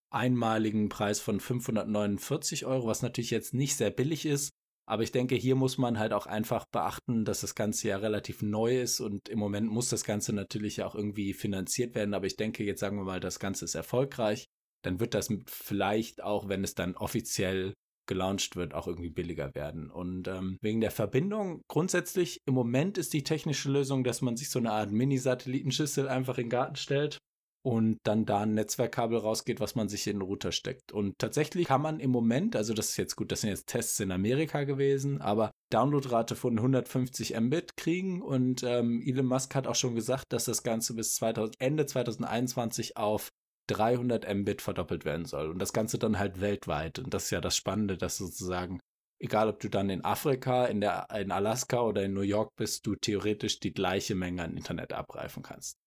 einmaligen 0.10 0.90
Preis 0.90 1.20
von 1.20 1.40
549 1.40 2.66
Euro, 2.66 2.88
was 2.88 3.04
natürlich 3.04 3.30
jetzt 3.30 3.54
nicht 3.54 3.76
sehr 3.76 3.92
billig 3.92 4.26
ist, 4.26 4.50
aber 4.90 5.04
ich 5.04 5.12
denke, 5.12 5.36
hier 5.36 5.54
muss 5.54 5.78
man 5.78 6.00
halt 6.00 6.14
auch 6.14 6.26
einfach 6.26 6.66
beachten, 6.66 7.24
dass 7.24 7.42
das 7.42 7.54
Ganze 7.54 7.90
ja 7.90 7.98
relativ 7.98 8.42
neu 8.42 8.82
ist 8.82 9.00
und 9.02 9.30
im 9.30 9.38
Moment 9.38 9.70
muss 9.70 9.90
das 9.90 10.04
Ganze 10.04 10.34
natürlich 10.34 10.78
ja 10.78 10.88
auch 10.88 10.96
irgendwie 10.96 11.34
finanziert 11.34 11.94
werden. 11.94 12.16
Aber 12.16 12.26
ich 12.26 12.38
denke, 12.38 12.64
jetzt 12.64 12.80
sagen 12.80 12.98
wir 12.98 13.04
mal, 13.04 13.20
das 13.20 13.38
Ganze 13.38 13.66
ist 13.66 13.76
erfolgreich. 13.76 14.46
Dann 14.82 15.00
wird 15.00 15.14
das 15.14 15.30
vielleicht 15.46 16.24
auch, 16.24 16.50
wenn 16.50 16.64
es 16.64 16.74
dann 16.74 16.96
offiziell 16.96 17.76
gelauncht 18.08 18.56
wird, 18.56 18.74
auch 18.74 18.88
irgendwie 18.88 19.12
billiger 19.12 19.54
werden. 19.54 19.92
Und 19.92 20.28
ähm, 20.28 20.58
wegen 20.62 20.82
der 20.82 20.90
Verbindung, 20.90 21.62
grundsätzlich 21.68 22.40
im 22.48 22.56
Moment 22.56 22.98
ist 22.98 23.14
die 23.14 23.24
technische 23.24 23.70
Lösung, 23.70 24.04
dass 24.04 24.24
man 24.24 24.38
sich 24.38 24.50
so 24.50 24.58
eine 24.58 24.72
Art 24.72 24.92
Mini-Satellitenschüssel 24.92 26.08
einfach 26.08 26.40
in 26.40 26.46
den 26.46 26.50
Garten 26.50 26.78
stellt 26.78 27.20
und 27.62 27.98
dann 28.04 28.26
da 28.26 28.42
ein 28.42 28.54
Netzwerkkabel 28.54 29.18
rausgeht, 29.18 29.60
was 29.60 29.76
man 29.76 29.90
sich 29.90 30.08
in 30.08 30.18
den 30.18 30.22
Router 30.22 30.52
steckt. 30.52 30.92
Und 30.92 31.18
tatsächlich 31.18 31.68
kann 31.68 31.82
man 31.82 32.00
im 32.00 32.12
Moment, 32.12 32.56
also 32.56 32.74
das 32.74 32.90
ist 32.90 32.98
jetzt 32.98 33.16
gut, 33.16 33.32
das 33.32 33.42
sind 33.42 33.50
jetzt 33.50 33.68
Tests 33.68 34.00
in 34.00 34.12
Amerika 34.12 34.64
gewesen, 34.64 35.22
aber 35.22 35.52
Downloadrate 35.72 36.36
von 36.36 36.58
150 36.58 37.40
Mbit 37.40 37.76
kriegen 37.76 38.22
und 38.22 38.64
ähm, 38.64 39.02
Elon 39.06 39.26
Musk 39.26 39.56
hat 39.56 39.68
auch 39.68 39.76
schon 39.76 39.96
gesagt, 39.96 40.26
dass 40.30 40.46
das 40.46 40.64
Ganze 40.64 40.94
bis 40.96 41.16
2000, 41.16 41.60
Ende 41.60 41.86
2021 41.86 42.98
auf 42.98 43.30
300 43.68 44.34
Mbit 44.34 44.62
verdoppelt 44.62 45.06
werden 45.06 45.26
soll 45.26 45.50
und 45.50 45.60
das 45.60 45.74
Ganze 45.74 46.00
dann 46.00 46.18
halt 46.18 46.42
weltweit. 46.42 46.98
Und 46.98 47.14
das 47.14 47.26
ist 47.26 47.32
ja 47.32 47.42
das 47.42 47.56
Spannende, 47.56 47.98
dass 47.98 48.18
sozusagen 48.18 48.80
egal 49.20 49.50
ob 49.50 49.60
du 49.60 49.70
dann 49.70 49.90
in 49.90 50.04
Afrika, 50.04 50.66
in, 50.66 50.82
der, 50.82 51.08
in 51.14 51.32
Alaska 51.32 51.82
oder 51.82 52.04
in 52.04 52.14
New 52.14 52.22
York 52.22 52.56
bist, 52.56 52.88
du 52.88 52.96
theoretisch 52.96 53.60
die 53.60 53.74
gleiche 53.74 54.16
Menge 54.16 54.44
an 54.44 54.58
Internet 54.58 54.94
abgreifen 54.94 55.44
kannst. 55.44 55.78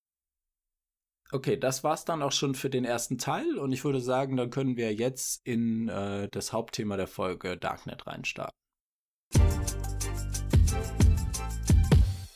Okay, 1.34 1.56
das 1.56 1.82
war's 1.82 2.04
dann 2.04 2.20
auch 2.20 2.30
schon 2.30 2.54
für 2.54 2.68
den 2.68 2.84
ersten 2.84 3.16
Teil 3.16 3.56
und 3.56 3.72
ich 3.72 3.84
würde 3.84 4.02
sagen, 4.02 4.36
dann 4.36 4.50
können 4.50 4.76
wir 4.76 4.92
jetzt 4.92 5.40
in 5.46 5.88
äh, 5.88 6.28
das 6.30 6.52
Hauptthema 6.52 6.98
der 6.98 7.06
Folge 7.06 7.56
Darknet 7.56 8.06
reinstarten. 8.06 8.52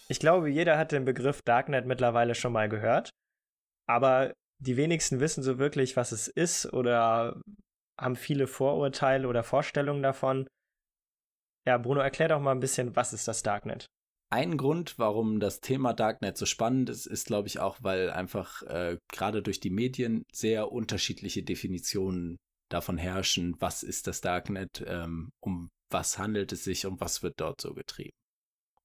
Ich 0.09 0.19
glaube, 0.19 0.49
jeder 0.49 0.79
hat 0.79 0.93
den 0.93 1.05
Begriff 1.05 1.43
Darknet 1.43 1.85
mittlerweile 1.85 2.35
schon 2.35 2.55
mal 2.55 2.71
gehört, 2.71 3.11
aber 3.87 4.33
die 4.63 4.79
wenigsten 4.79 5.21
wissen 5.21 5.43
so 5.43 5.59
wirklich, 5.59 5.99
was 5.99 6.13
es 6.13 6.29
ist 6.29 6.73
oder 6.73 7.39
haben 8.01 8.17
viele 8.17 8.47
Vorurteile 8.47 9.29
oder 9.29 9.43
Vorstellungen 9.43 10.03
davon. 10.03 10.49
Ja, 11.67 11.77
Bruno, 11.77 12.01
erklär 12.01 12.29
doch 12.29 12.41
mal 12.41 12.53
ein 12.53 12.61
bisschen, 12.61 12.97
was 12.97 13.13
ist 13.13 13.29
das 13.29 13.43
Darknet? 13.43 13.85
Ein 14.29 14.57
Grund, 14.57 14.99
warum 14.99 15.39
das 15.39 15.61
Thema 15.61 15.93
Darknet 15.93 16.37
so 16.37 16.47
spannend 16.47 16.91
ist, 16.91 17.07
ist, 17.07 17.27
glaube 17.27 17.47
ich, 17.47 17.61
auch, 17.61 17.79
weil 17.83 18.11
einfach 18.11 18.63
äh, 18.63 18.99
gerade 19.13 19.41
durch 19.41 19.61
die 19.61 19.71
Medien 19.71 20.25
sehr 20.33 20.73
unterschiedliche 20.73 21.45
Definitionen 21.45 22.37
davon 22.69 22.99
herrschen, 22.99 23.55
was 23.61 23.85
ist 23.85 24.09
das 24.09 24.21
Darknet, 24.21 24.85
ähm, 24.87 25.31
um 25.41 25.69
was 25.91 26.19
handelt 26.19 26.51
es 26.53 26.65
sich 26.65 26.87
und 26.87 27.01
was 27.01 27.23
wird 27.23 27.35
dort 27.37 27.61
so 27.61 27.73
getrieben. 27.73 28.17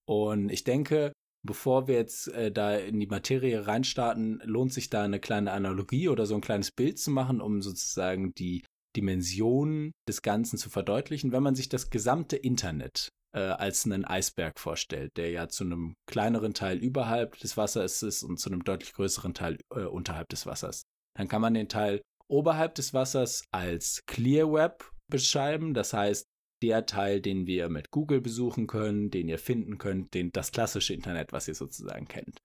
Und 0.06 0.50
ich 0.52 0.64
denke, 0.64 1.12
bevor 1.44 1.88
wir 1.88 1.96
jetzt 1.96 2.28
äh, 2.28 2.52
da 2.52 2.76
in 2.76 3.00
die 3.00 3.08
Materie 3.08 3.66
reinstarten, 3.66 4.42
lohnt 4.46 4.74
sich 4.74 4.92
da 4.92 5.04
eine 5.04 5.20
kleine 5.20 5.52
Analogie 5.52 6.10
oder 6.10 6.28
so 6.28 6.36
ein 6.36 6.42
kleines 6.42 6.72
Bild 6.72 7.00
zu 7.00 7.10
machen, 7.10 7.42
um 7.42 7.64
sozusagen 7.64 8.34
die 8.34 8.64
Dimension 8.96 9.92
des 10.08 10.22
Ganzen 10.22 10.58
zu 10.58 10.70
verdeutlichen. 10.70 11.32
Wenn 11.32 11.42
man 11.42 11.56
sich 11.56 11.70
das 11.70 11.90
gesamte 11.90 12.36
Internet 12.36 13.10
äh, 13.34 13.40
als 13.40 13.86
einen 13.86 14.06
Eisberg 14.06 14.60
vorstellt, 14.60 15.18
der 15.18 15.32
ja 15.32 15.48
zu 15.48 15.64
einem 15.64 15.96
kleineren 16.08 16.54
Teil 16.54 16.78
überhalb 16.78 17.38
des 17.40 17.58
Wassers 17.58 18.04
ist 18.04 18.24
und 18.24 18.38
zu 18.38 18.50
einem 18.50 18.64
deutlich 18.64 18.94
größeren 18.94 19.34
Teil 19.34 19.58
äh, 19.74 19.82
unterhalb 19.82 20.30
des 20.30 20.46
Wassers, 20.46 20.84
dann 21.18 21.28
kann 21.28 21.42
man 21.42 21.54
den 21.54 21.70
Teil 21.70 22.02
oberhalb 22.28 22.76
des 22.76 22.94
Wassers 22.94 23.44
als 23.52 24.02
Clear 24.06 24.52
Web 24.52 24.90
beschreiben. 25.10 25.74
Das 25.74 25.94
heißt, 25.94 26.26
der 26.62 26.86
Teil, 26.86 27.22
den 27.22 27.48
wir 27.48 27.70
mit 27.70 27.92
Google 27.92 28.22
besuchen 28.22 28.68
können, 28.68 29.10
den 29.10 29.28
ihr 29.28 29.40
finden 29.40 29.78
könnt, 29.78 30.14
den, 30.14 30.32
das 30.32 30.52
klassische 30.52 30.94
Internet, 30.94 31.34
was 31.34 31.48
ihr 31.48 31.56
sozusagen 31.56 32.08
kennt. 32.08 32.38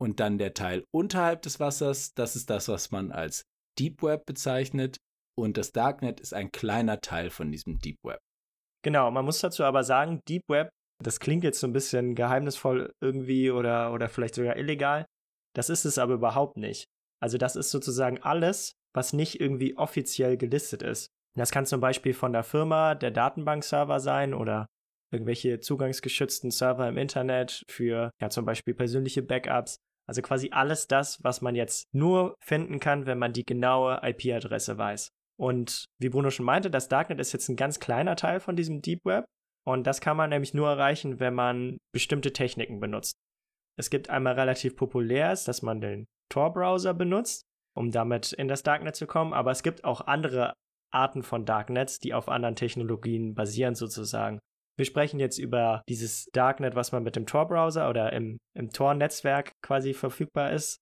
Und 0.00 0.20
dann 0.20 0.38
der 0.38 0.54
Teil 0.54 0.84
unterhalb 0.92 1.42
des 1.42 1.60
Wassers, 1.60 2.12
das 2.14 2.36
ist 2.36 2.50
das, 2.50 2.68
was 2.68 2.90
man 2.90 3.10
als 3.10 3.44
Deep 3.78 4.02
Web 4.02 4.26
bezeichnet. 4.26 4.98
Und 5.36 5.56
das 5.56 5.72
Darknet 5.72 6.20
ist 6.20 6.34
ein 6.34 6.52
kleiner 6.52 7.00
Teil 7.00 7.30
von 7.30 7.50
diesem 7.50 7.78
Deep 7.78 7.98
Web. 8.04 8.20
Genau, 8.84 9.10
man 9.10 9.24
muss 9.24 9.40
dazu 9.40 9.64
aber 9.64 9.82
sagen, 9.82 10.20
Deep 10.28 10.42
Web, 10.48 10.68
das 11.02 11.18
klingt 11.18 11.42
jetzt 11.42 11.58
so 11.58 11.66
ein 11.66 11.72
bisschen 11.72 12.14
geheimnisvoll 12.14 12.92
irgendwie 13.00 13.50
oder, 13.50 13.92
oder 13.92 14.10
vielleicht 14.10 14.34
sogar 14.34 14.56
illegal. 14.56 15.06
Das 15.56 15.70
ist 15.70 15.86
es 15.86 15.98
aber 15.98 16.14
überhaupt 16.14 16.58
nicht. 16.58 16.84
Also 17.20 17.38
das 17.38 17.56
ist 17.56 17.70
sozusagen 17.70 18.22
alles, 18.22 18.72
was 18.94 19.14
nicht 19.14 19.40
irgendwie 19.40 19.78
offiziell 19.78 20.36
gelistet 20.36 20.82
ist. 20.82 21.08
Das 21.34 21.50
kann 21.50 21.64
zum 21.64 21.80
Beispiel 21.80 22.12
von 22.12 22.32
der 22.32 22.44
Firma 22.44 22.94
der 22.94 23.10
Datenbankserver 23.10 24.00
sein 24.00 24.34
oder 24.34 24.66
irgendwelche 25.10 25.60
zugangsgeschützten 25.60 26.50
Server 26.50 26.86
im 26.86 26.98
Internet 26.98 27.64
für 27.68 28.10
ja 28.20 28.28
zum 28.28 28.44
Beispiel 28.44 28.74
persönliche 28.74 29.22
Backups. 29.22 29.78
Also 30.06 30.20
quasi 30.20 30.50
alles 30.52 30.86
das, 30.86 31.24
was 31.24 31.40
man 31.40 31.54
jetzt 31.54 31.86
nur 31.94 32.34
finden 32.38 32.80
kann, 32.80 33.06
wenn 33.06 33.18
man 33.18 33.32
die 33.32 33.44
genaue 33.44 34.00
IP-Adresse 34.02 34.76
weiß. 34.76 35.08
Und 35.36 35.86
wie 36.00 36.08
Bruno 36.08 36.30
schon 36.30 36.46
meinte, 36.46 36.70
das 36.70 36.88
Darknet 36.88 37.20
ist 37.20 37.32
jetzt 37.32 37.48
ein 37.48 37.56
ganz 37.56 37.80
kleiner 37.80 38.16
Teil 38.16 38.40
von 38.40 38.56
diesem 38.56 38.82
Deep 38.82 39.04
Web. 39.04 39.24
Und 39.66 39.86
das 39.86 40.00
kann 40.00 40.16
man 40.16 40.30
nämlich 40.30 40.54
nur 40.54 40.68
erreichen, 40.68 41.20
wenn 41.20 41.34
man 41.34 41.78
bestimmte 41.92 42.32
Techniken 42.32 42.80
benutzt. 42.80 43.16
Es 43.76 43.90
gibt 43.90 44.10
einmal 44.10 44.34
relativ 44.34 44.76
populäres, 44.76 45.44
dass 45.44 45.62
man 45.62 45.80
den 45.80 46.06
Tor-Browser 46.30 46.94
benutzt, 46.94 47.42
um 47.74 47.90
damit 47.90 48.32
in 48.32 48.46
das 48.46 48.62
Darknet 48.62 48.94
zu 48.94 49.06
kommen. 49.06 49.32
Aber 49.32 49.50
es 49.50 49.62
gibt 49.62 49.84
auch 49.84 50.02
andere 50.02 50.54
Arten 50.92 51.22
von 51.22 51.44
Darknets, 51.44 51.98
die 51.98 52.14
auf 52.14 52.28
anderen 52.28 52.56
Technologien 52.56 53.34
basieren 53.34 53.74
sozusagen. 53.74 54.38
Wir 54.76 54.84
sprechen 54.84 55.18
jetzt 55.18 55.38
über 55.38 55.82
dieses 55.88 56.26
Darknet, 56.32 56.74
was 56.74 56.92
man 56.92 57.02
mit 57.02 57.16
dem 57.16 57.26
Tor-Browser 57.26 57.88
oder 57.88 58.12
im, 58.12 58.38
im 58.54 58.70
Tor-Netzwerk 58.70 59.52
quasi 59.62 59.94
verfügbar 59.94 60.52
ist 60.52 60.78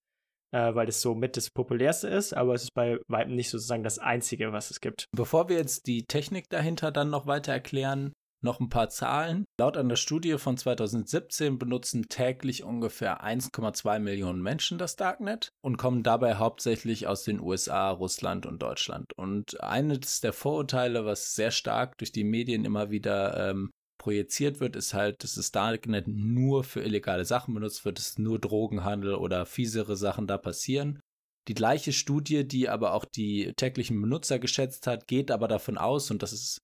äh, 0.52 0.74
weil 0.74 0.88
es 0.88 1.00
so 1.00 1.14
mit 1.14 1.36
das 1.36 1.50
populärste 1.50 2.08
ist, 2.08 2.34
aber 2.34 2.54
es 2.54 2.64
ist 2.64 2.74
bei 2.74 2.98
weitem 3.08 3.34
nicht 3.34 3.50
sozusagen 3.50 3.84
das 3.84 3.98
einzige, 3.98 4.52
was 4.52 4.70
es 4.70 4.80
gibt. 4.80 5.06
Bevor 5.12 5.48
wir 5.48 5.56
jetzt 5.56 5.86
die 5.86 6.04
Technik 6.04 6.48
dahinter 6.48 6.92
dann 6.92 7.10
noch 7.10 7.26
weiter 7.26 7.52
erklären, 7.52 8.12
noch 8.42 8.60
ein 8.60 8.68
paar 8.68 8.88
Zahlen. 8.88 9.44
Laut 9.58 9.76
einer 9.76 9.96
Studie 9.96 10.36
von 10.38 10.56
2017 10.56 11.58
benutzen 11.58 12.08
täglich 12.08 12.64
ungefähr 12.64 13.24
1,2 13.24 14.00
Millionen 14.00 14.42
Menschen 14.42 14.78
das 14.78 14.96
Darknet 14.96 15.50
und 15.62 15.76
kommen 15.76 16.02
dabei 16.02 16.34
hauptsächlich 16.34 17.06
aus 17.06 17.24
den 17.24 17.40
USA, 17.40 17.90
Russland 17.90 18.46
und 18.46 18.60
Deutschland. 18.60 19.12
Und 19.16 19.62
eines 19.62 20.20
der 20.20 20.32
Vorurteile, 20.32 21.06
was 21.06 21.34
sehr 21.34 21.50
stark 21.50 21.98
durch 21.98 22.12
die 22.12 22.24
Medien 22.24 22.64
immer 22.64 22.90
wieder 22.90 23.50
ähm, 23.50 23.70
projiziert 24.02 24.58
wird, 24.58 24.74
ist 24.74 24.94
halt, 24.94 25.22
dass 25.22 25.36
das 25.36 25.52
Darknet 25.52 26.08
nur 26.08 26.64
für 26.64 26.82
illegale 26.82 27.24
Sachen 27.24 27.54
benutzt 27.54 27.84
wird, 27.84 27.98
dass 27.98 28.18
nur 28.18 28.40
Drogenhandel 28.40 29.14
oder 29.14 29.46
fiesere 29.46 29.96
Sachen 29.96 30.26
da 30.26 30.38
passieren. 30.38 31.00
Die 31.46 31.54
gleiche 31.54 31.92
Studie, 31.92 32.46
die 32.46 32.68
aber 32.68 32.94
auch 32.94 33.04
die 33.04 33.52
täglichen 33.56 34.00
Benutzer 34.00 34.40
geschätzt 34.40 34.88
hat, 34.88 35.06
geht 35.06 35.30
aber 35.30 35.46
davon 35.46 35.78
aus, 35.78 36.10
und 36.10 36.22
das 36.22 36.32
ist 36.32 36.58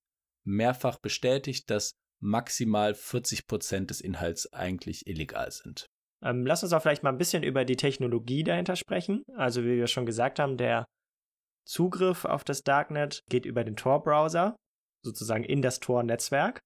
mehrfach 0.45 0.99
bestätigt, 0.99 1.71
dass 1.71 1.93
maximal 2.21 2.95
40 2.95 3.47
Prozent 3.47 3.91
des 3.91 4.01
Inhalts 4.01 4.53
eigentlich 4.53 5.07
illegal 5.07 5.51
sind. 5.53 5.87
Ähm, 6.25 6.45
lass 6.45 6.65
uns 6.65 6.73
auch 6.73 6.83
vielleicht 6.83 7.05
mal 7.05 7.11
ein 7.11 7.19
bisschen 7.19 7.45
über 7.45 7.65
die 7.65 7.77
Technologie 7.77 8.43
dahinter 8.43 8.75
sprechen. 8.75 9.23
Also 9.37 9.63
wie 9.63 9.77
wir 9.77 9.87
schon 9.87 10.07
gesagt 10.07 10.41
haben, 10.41 10.57
der 10.57 10.85
Zugriff 11.65 12.25
auf 12.25 12.43
das 12.43 12.63
Darknet 12.63 13.21
geht 13.31 13.47
über 13.47 13.63
den 13.63 13.77
Tor-Browser, 13.77 14.57
sozusagen 15.05 15.45
in 15.45 15.63
das 15.63 15.79
Tor-Netzwerk. 15.79 16.59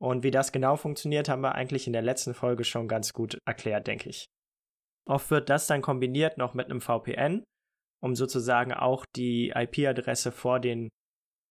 Und 0.00 0.22
wie 0.22 0.30
das 0.30 0.52
genau 0.52 0.76
funktioniert, 0.76 1.28
haben 1.28 1.42
wir 1.42 1.54
eigentlich 1.54 1.86
in 1.86 1.92
der 1.92 2.02
letzten 2.02 2.34
Folge 2.34 2.64
schon 2.64 2.88
ganz 2.88 3.12
gut 3.12 3.38
erklärt, 3.46 3.86
denke 3.86 4.08
ich. 4.08 4.26
Oft 5.06 5.30
wird 5.30 5.50
das 5.50 5.66
dann 5.66 5.82
kombiniert 5.82 6.38
noch 6.38 6.54
mit 6.54 6.70
einem 6.70 6.80
VPN, 6.80 7.44
um 8.02 8.14
sozusagen 8.14 8.72
auch 8.72 9.04
die 9.16 9.50
IP-Adresse 9.54 10.32
vor 10.32 10.60
den 10.60 10.88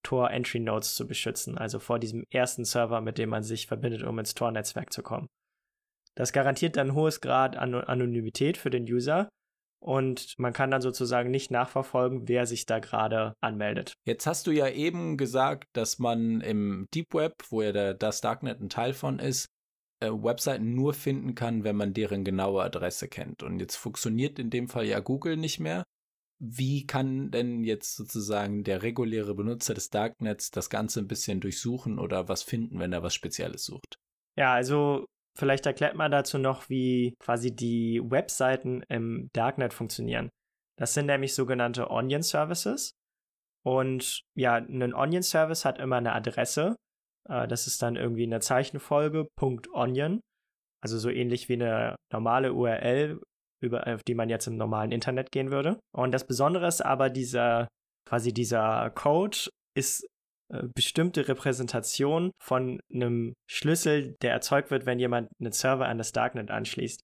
Tor-Entry-Nodes 0.03 0.95
zu 0.95 1.07
beschützen, 1.07 1.57
also 1.57 1.79
vor 1.79 1.99
diesem 1.99 2.25
ersten 2.31 2.65
Server, 2.65 2.99
mit 3.01 3.17
dem 3.17 3.29
man 3.29 3.43
sich 3.43 3.67
verbindet, 3.67 4.03
um 4.03 4.19
ins 4.19 4.33
Tor-Netzwerk 4.33 4.91
zu 4.91 5.01
kommen. 5.01 5.27
Das 6.15 6.33
garantiert 6.33 6.77
dann 6.77 6.89
ein 6.89 6.95
hohes 6.95 7.21
Grad 7.21 7.55
an 7.55 7.73
Anonymität 7.73 8.57
für 8.57 8.69
den 8.69 8.83
User 8.83 9.29
und 9.83 10.35
man 10.37 10.53
kann 10.53 10.71
dann 10.71 10.81
sozusagen 10.81 11.29
nicht 11.29 11.51
nachverfolgen, 11.51 12.27
wer 12.29 12.45
sich 12.45 12.65
da 12.65 12.79
gerade 12.79 13.35
anmeldet. 13.41 13.93
Jetzt 14.05 14.25
hast 14.25 14.47
du 14.47 14.51
ja 14.51 14.69
eben 14.69 15.17
gesagt, 15.17 15.67
dass 15.73 15.99
man 15.99 16.39
im 16.39 16.87
Deep 16.93 17.13
Web, 17.13 17.43
wo 17.49 17.61
ja 17.61 17.73
der, 17.73 17.93
das 17.93 18.21
Darknet 18.21 18.61
ein 18.61 18.69
Teil 18.69 18.93
von 18.93 19.19
ist, 19.19 19.47
äh, 19.99 20.09
Webseiten 20.09 20.73
nur 20.73 20.93
finden 20.93 21.35
kann, 21.35 21.65
wenn 21.65 21.75
man 21.75 21.93
deren 21.93 22.23
genaue 22.23 22.63
Adresse 22.63 23.09
kennt. 23.09 23.43
Und 23.43 23.59
jetzt 23.59 23.75
funktioniert 23.75 24.39
in 24.39 24.49
dem 24.49 24.69
Fall 24.69 24.85
ja 24.85 25.01
Google 25.01 25.35
nicht 25.35 25.59
mehr. 25.59 25.83
Wie 26.39 26.87
kann 26.87 27.31
denn 27.31 27.63
jetzt 27.63 27.95
sozusagen 27.97 28.63
der 28.63 28.83
reguläre 28.83 29.35
Benutzer 29.35 29.73
des 29.73 29.89
Darknets 29.89 30.49
das 30.49 30.69
Ganze 30.69 31.01
ein 31.01 31.07
bisschen 31.07 31.41
durchsuchen 31.41 31.99
oder 31.99 32.29
was 32.29 32.41
finden, 32.41 32.79
wenn 32.79 32.93
er 32.93 33.03
was 33.03 33.13
Spezielles 33.13 33.65
sucht? 33.65 33.97
Ja, 34.37 34.53
also 34.53 35.05
Vielleicht 35.37 35.65
erklärt 35.65 35.95
man 35.95 36.11
dazu 36.11 36.37
noch, 36.37 36.69
wie 36.69 37.15
quasi 37.19 37.55
die 37.55 38.01
Webseiten 38.03 38.83
im 38.89 39.29
Darknet 39.33 39.73
funktionieren. 39.73 40.29
Das 40.77 40.93
sind 40.93 41.07
nämlich 41.07 41.33
sogenannte 41.33 41.89
Onion 41.89 42.21
Services. 42.21 42.93
Und 43.65 44.21
ja, 44.35 44.55
ein 44.55 44.93
Onion 44.93 45.23
Service 45.23 45.65
hat 45.65 45.79
immer 45.79 45.97
eine 45.97 46.13
Adresse. 46.13 46.75
Äh, 47.29 47.47
das 47.47 47.67
ist 47.67 47.81
dann 47.81 47.95
irgendwie 47.95 48.23
eine 48.23 48.39
Zeichenfolge, 48.39 49.27
.onion. 49.39 50.21
Also 50.83 50.97
so 50.97 51.09
ähnlich 51.09 51.49
wie 51.49 51.53
eine 51.53 51.95
normale 52.11 52.53
URL, 52.53 53.21
über, 53.61 53.87
auf 53.87 54.03
die 54.03 54.15
man 54.15 54.29
jetzt 54.29 54.47
im 54.47 54.57
normalen 54.57 54.91
Internet 54.91 55.31
gehen 55.31 55.49
würde. 55.49 55.79
Und 55.95 56.11
das 56.11 56.27
Besondere 56.27 56.67
ist 56.67 56.81
aber 56.81 57.09
dieser, 57.09 57.67
quasi 58.07 58.33
dieser 58.33 58.89
Code 58.91 59.49
ist 59.75 60.05
bestimmte 60.75 61.27
Repräsentation 61.27 62.31
von 62.41 62.79
einem 62.93 63.33
Schlüssel, 63.49 64.15
der 64.21 64.31
erzeugt 64.31 64.71
wird, 64.71 64.85
wenn 64.85 64.99
jemand 64.99 65.29
einen 65.39 65.51
Server 65.51 65.87
an 65.87 65.97
das 65.97 66.11
Darknet 66.11 66.51
anschließt. 66.51 67.01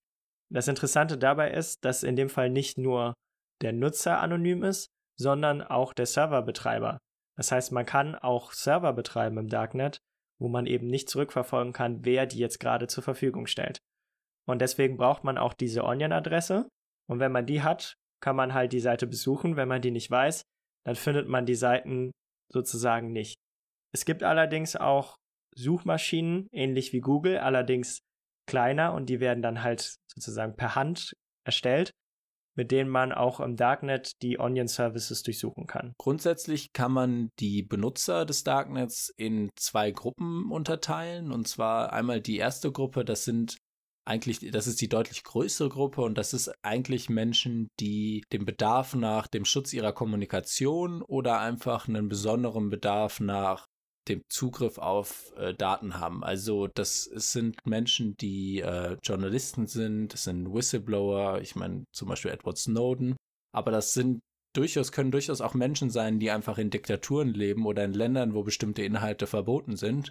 Das 0.52 0.68
Interessante 0.68 1.18
dabei 1.18 1.52
ist, 1.52 1.84
dass 1.86 2.04
in 2.04 2.16
dem 2.16 2.30
Fall 2.30 2.50
nicht 2.50 2.78
nur 2.78 3.14
der 3.62 3.74
Nutzer 3.74 4.20
anonym 4.20 4.64
ist, 4.64 4.88
sondern 5.20 5.62
auch 5.62 5.94
der 5.94 6.06
Serverbetreiber. 6.06 6.98
Das 7.38 7.52
heißt, 7.52 7.72
man 7.72 7.86
kann 7.86 8.16
auch 8.16 8.52
Server 8.52 8.94
betreiben 8.94 9.38
im 9.38 9.48
Darknet, 9.48 10.00
wo 10.40 10.48
man 10.48 10.66
eben 10.66 10.88
nicht 10.88 11.10
zurückverfolgen 11.10 11.74
kann, 11.74 12.06
wer 12.06 12.26
die 12.26 12.40
jetzt 12.40 12.60
gerade 12.60 12.88
zur 12.88 13.04
Verfügung 13.04 13.46
stellt. 13.46 13.80
Und 14.48 14.62
deswegen 14.62 14.98
braucht 14.98 15.24
man 15.24 15.38
auch 15.38 15.54
diese 15.54 15.84
Onion-Adresse. 15.84 16.68
Und 17.08 17.20
wenn 17.20 17.32
man 17.32 17.46
die 17.46 17.62
hat, 17.62 17.96
kann 18.22 18.36
man 18.36 18.54
halt 18.54 18.74
die 18.74 18.80
Seite 18.80 19.08
besuchen. 19.08 19.56
Wenn 19.56 19.68
man 19.68 19.82
die 19.82 19.92
nicht 19.92 20.10
weiß, 20.10 20.44
dann 20.86 20.96
findet 20.96 21.28
man 21.28 21.46
die 21.46 21.56
Seiten 21.56 22.12
sozusagen 22.52 23.12
nicht. 23.12 23.38
Es 23.94 24.06
gibt 24.06 24.24
allerdings 24.24 24.76
auch 24.76 25.18
Suchmaschinen, 25.56 26.48
ähnlich 26.52 26.94
wie 26.94 27.02
Google, 27.02 27.38
allerdings 27.38 28.02
kleiner 28.48 28.94
und 28.94 29.08
die 29.08 29.20
werden 29.20 29.42
dann 29.42 29.64
halt 29.64 29.96
sozusagen 30.08 30.56
per 30.56 30.76
Hand 30.76 31.14
erstellt, 31.46 31.92
mit 32.56 32.72
denen 32.72 32.90
man 32.90 33.12
auch 33.12 33.40
im 33.40 33.56
Darknet 33.56 34.22
die 34.22 34.40
Onion 34.40 34.68
Services 34.68 35.24
durchsuchen 35.24 35.66
kann. 35.68 35.94
Grundsätzlich 35.98 36.74
kann 36.74 36.92
man 36.92 37.30
die 37.40 37.64
Benutzer 37.64 38.26
des 38.26 38.44
Darknets 38.44 39.14
in 39.16 39.50
zwei 39.56 39.92
Gruppen 39.92 40.52
unterteilen. 40.52 41.32
Und 41.32 41.48
zwar 41.48 41.94
einmal 41.94 42.22
die 42.22 42.38
erste 42.38 42.72
Gruppe, 42.72 43.06
das 43.06 43.24
sind 43.24 43.58
eigentlich, 44.10 44.52
das 44.52 44.68
ist 44.68 44.82
die 44.82 44.90
deutlich 44.90 45.24
größere 45.24 45.70
Gruppe 45.70 46.02
und 46.02 46.18
das 46.18 46.34
ist 46.34 46.52
eigentlich 46.64 47.10
Menschen, 47.10 47.70
die 47.80 48.24
dem 48.34 48.44
Bedarf 48.44 48.96
nach 48.96 49.28
dem 49.28 49.46
Schutz 49.46 49.72
ihrer 49.72 49.94
Kommunikation 49.94 51.02
oder 51.04 51.40
einfach 51.40 51.88
einen 51.88 52.10
besonderen 52.10 52.70
Bedarf 52.70 53.20
nach 53.20 53.66
dem 54.08 54.22
Zugriff 54.28 54.80
auf 54.80 55.32
äh, 55.38 55.54
Daten 55.54 56.00
haben. 56.00 56.24
Also 56.24 56.68
das 56.68 57.04
sind 57.04 57.58
Menschen, 57.66 58.16
die 58.18 58.62
äh, 58.62 58.98
Journalisten 59.04 59.68
sind, 59.68 60.14
das 60.14 60.24
sind 60.24 60.52
Whistleblower, 60.52 61.40
ich 61.42 61.56
meine 61.56 61.84
zum 61.94 62.08
Beispiel 62.08 62.32
Edward 62.32 62.58
Snowden, 62.58 63.16
aber 63.54 63.70
das 63.70 63.94
sind 63.94 64.22
durchaus, 64.56 64.92
können 64.92 65.12
durchaus 65.12 65.42
auch 65.42 65.54
Menschen 65.54 65.92
sein, 65.92 66.20
die 66.20 66.32
einfach 66.32 66.58
in 66.58 66.72
Diktaturen 66.72 67.36
leben 67.36 67.68
oder 67.68 67.86
in 67.86 67.94
Ländern, 67.94 68.34
wo 68.34 68.42
bestimmte 68.42 68.82
Inhalte 68.82 69.28
verboten 69.28 69.78
sind 69.78 70.10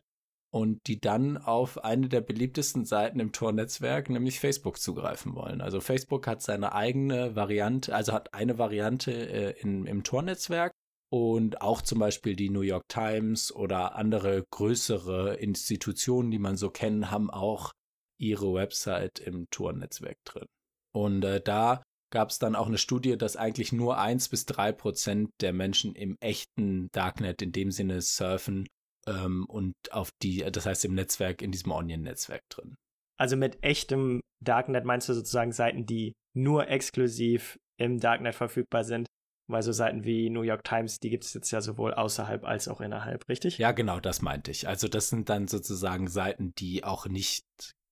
und 0.50 0.86
die 0.86 0.98
dann 0.98 1.36
auf 1.36 1.84
eine 1.84 2.08
der 2.08 2.20
beliebtesten 2.20 2.84
Seiten 2.84 3.20
im 3.20 3.32
Tor-Netzwerk, 3.32 4.08
nämlich 4.08 4.40
Facebook, 4.40 4.78
zugreifen 4.78 5.34
wollen. 5.34 5.60
Also 5.60 5.80
Facebook 5.80 6.26
hat 6.26 6.42
seine 6.42 6.72
eigene 6.74 7.36
Variante, 7.36 7.94
also 7.94 8.12
hat 8.12 8.32
eine 8.32 8.58
Variante 8.58 9.12
äh, 9.12 9.60
in, 9.60 9.86
im 9.86 10.04
Tor-Netzwerk 10.04 10.72
und 11.10 11.60
auch 11.60 11.82
zum 11.82 11.98
Beispiel 11.98 12.34
die 12.34 12.50
New 12.50 12.62
York 12.62 12.88
Times 12.88 13.54
oder 13.54 13.96
andere 13.96 14.44
größere 14.50 15.36
Institutionen, 15.36 16.30
die 16.30 16.38
man 16.38 16.56
so 16.56 16.70
kennen, 16.70 17.10
haben 17.10 17.30
auch 17.30 17.72
ihre 18.18 18.52
Website 18.54 19.18
im 19.18 19.48
Tor-Netzwerk 19.50 20.16
drin. 20.24 20.46
Und 20.92 21.24
äh, 21.24 21.40
da 21.40 21.82
gab 22.10 22.30
es 22.30 22.38
dann 22.38 22.56
auch 22.56 22.66
eine 22.66 22.78
Studie, 22.78 23.18
dass 23.18 23.36
eigentlich 23.36 23.72
nur 23.72 23.98
eins 23.98 24.28
bis 24.30 24.46
drei 24.46 24.72
Prozent 24.72 25.30
der 25.40 25.52
Menschen 25.52 25.94
im 25.94 26.16
echten 26.20 26.88
Darknet 26.92 27.42
in 27.42 27.52
dem 27.52 27.70
Sinne 27.70 28.00
surfen 28.00 28.66
ähm, 29.08 29.46
und 29.46 29.74
auf 29.90 30.10
die, 30.22 30.38
das 30.50 30.66
heißt 30.66 30.84
im 30.84 30.94
Netzwerk, 30.94 31.42
in 31.42 31.52
diesem 31.52 31.72
Onion-Netzwerk 31.72 32.42
drin. 32.50 32.74
Also 33.18 33.36
mit 33.36 33.62
echtem 33.62 34.20
Darknet 34.40 34.84
meinst 34.84 35.08
du 35.08 35.14
sozusagen 35.14 35.52
Seiten, 35.52 35.86
die 35.86 36.12
nur 36.36 36.68
exklusiv 36.68 37.58
im 37.78 37.98
Darknet 37.98 38.34
verfügbar 38.34 38.84
sind? 38.84 39.06
Weil 39.50 39.62
so 39.62 39.72
Seiten 39.72 40.04
wie 40.04 40.28
New 40.28 40.42
York 40.42 40.62
Times, 40.62 41.00
die 41.00 41.08
gibt 41.08 41.24
es 41.24 41.32
jetzt 41.32 41.50
ja 41.50 41.62
sowohl 41.62 41.94
außerhalb 41.94 42.44
als 42.44 42.68
auch 42.68 42.82
innerhalb, 42.82 43.26
richtig? 43.28 43.56
Ja, 43.56 43.72
genau, 43.72 43.98
das 43.98 44.20
meinte 44.20 44.50
ich. 44.50 44.68
Also 44.68 44.88
das 44.88 45.08
sind 45.08 45.30
dann 45.30 45.48
sozusagen 45.48 46.06
Seiten, 46.08 46.52
die 46.58 46.84
auch 46.84 47.06
nicht 47.06 47.46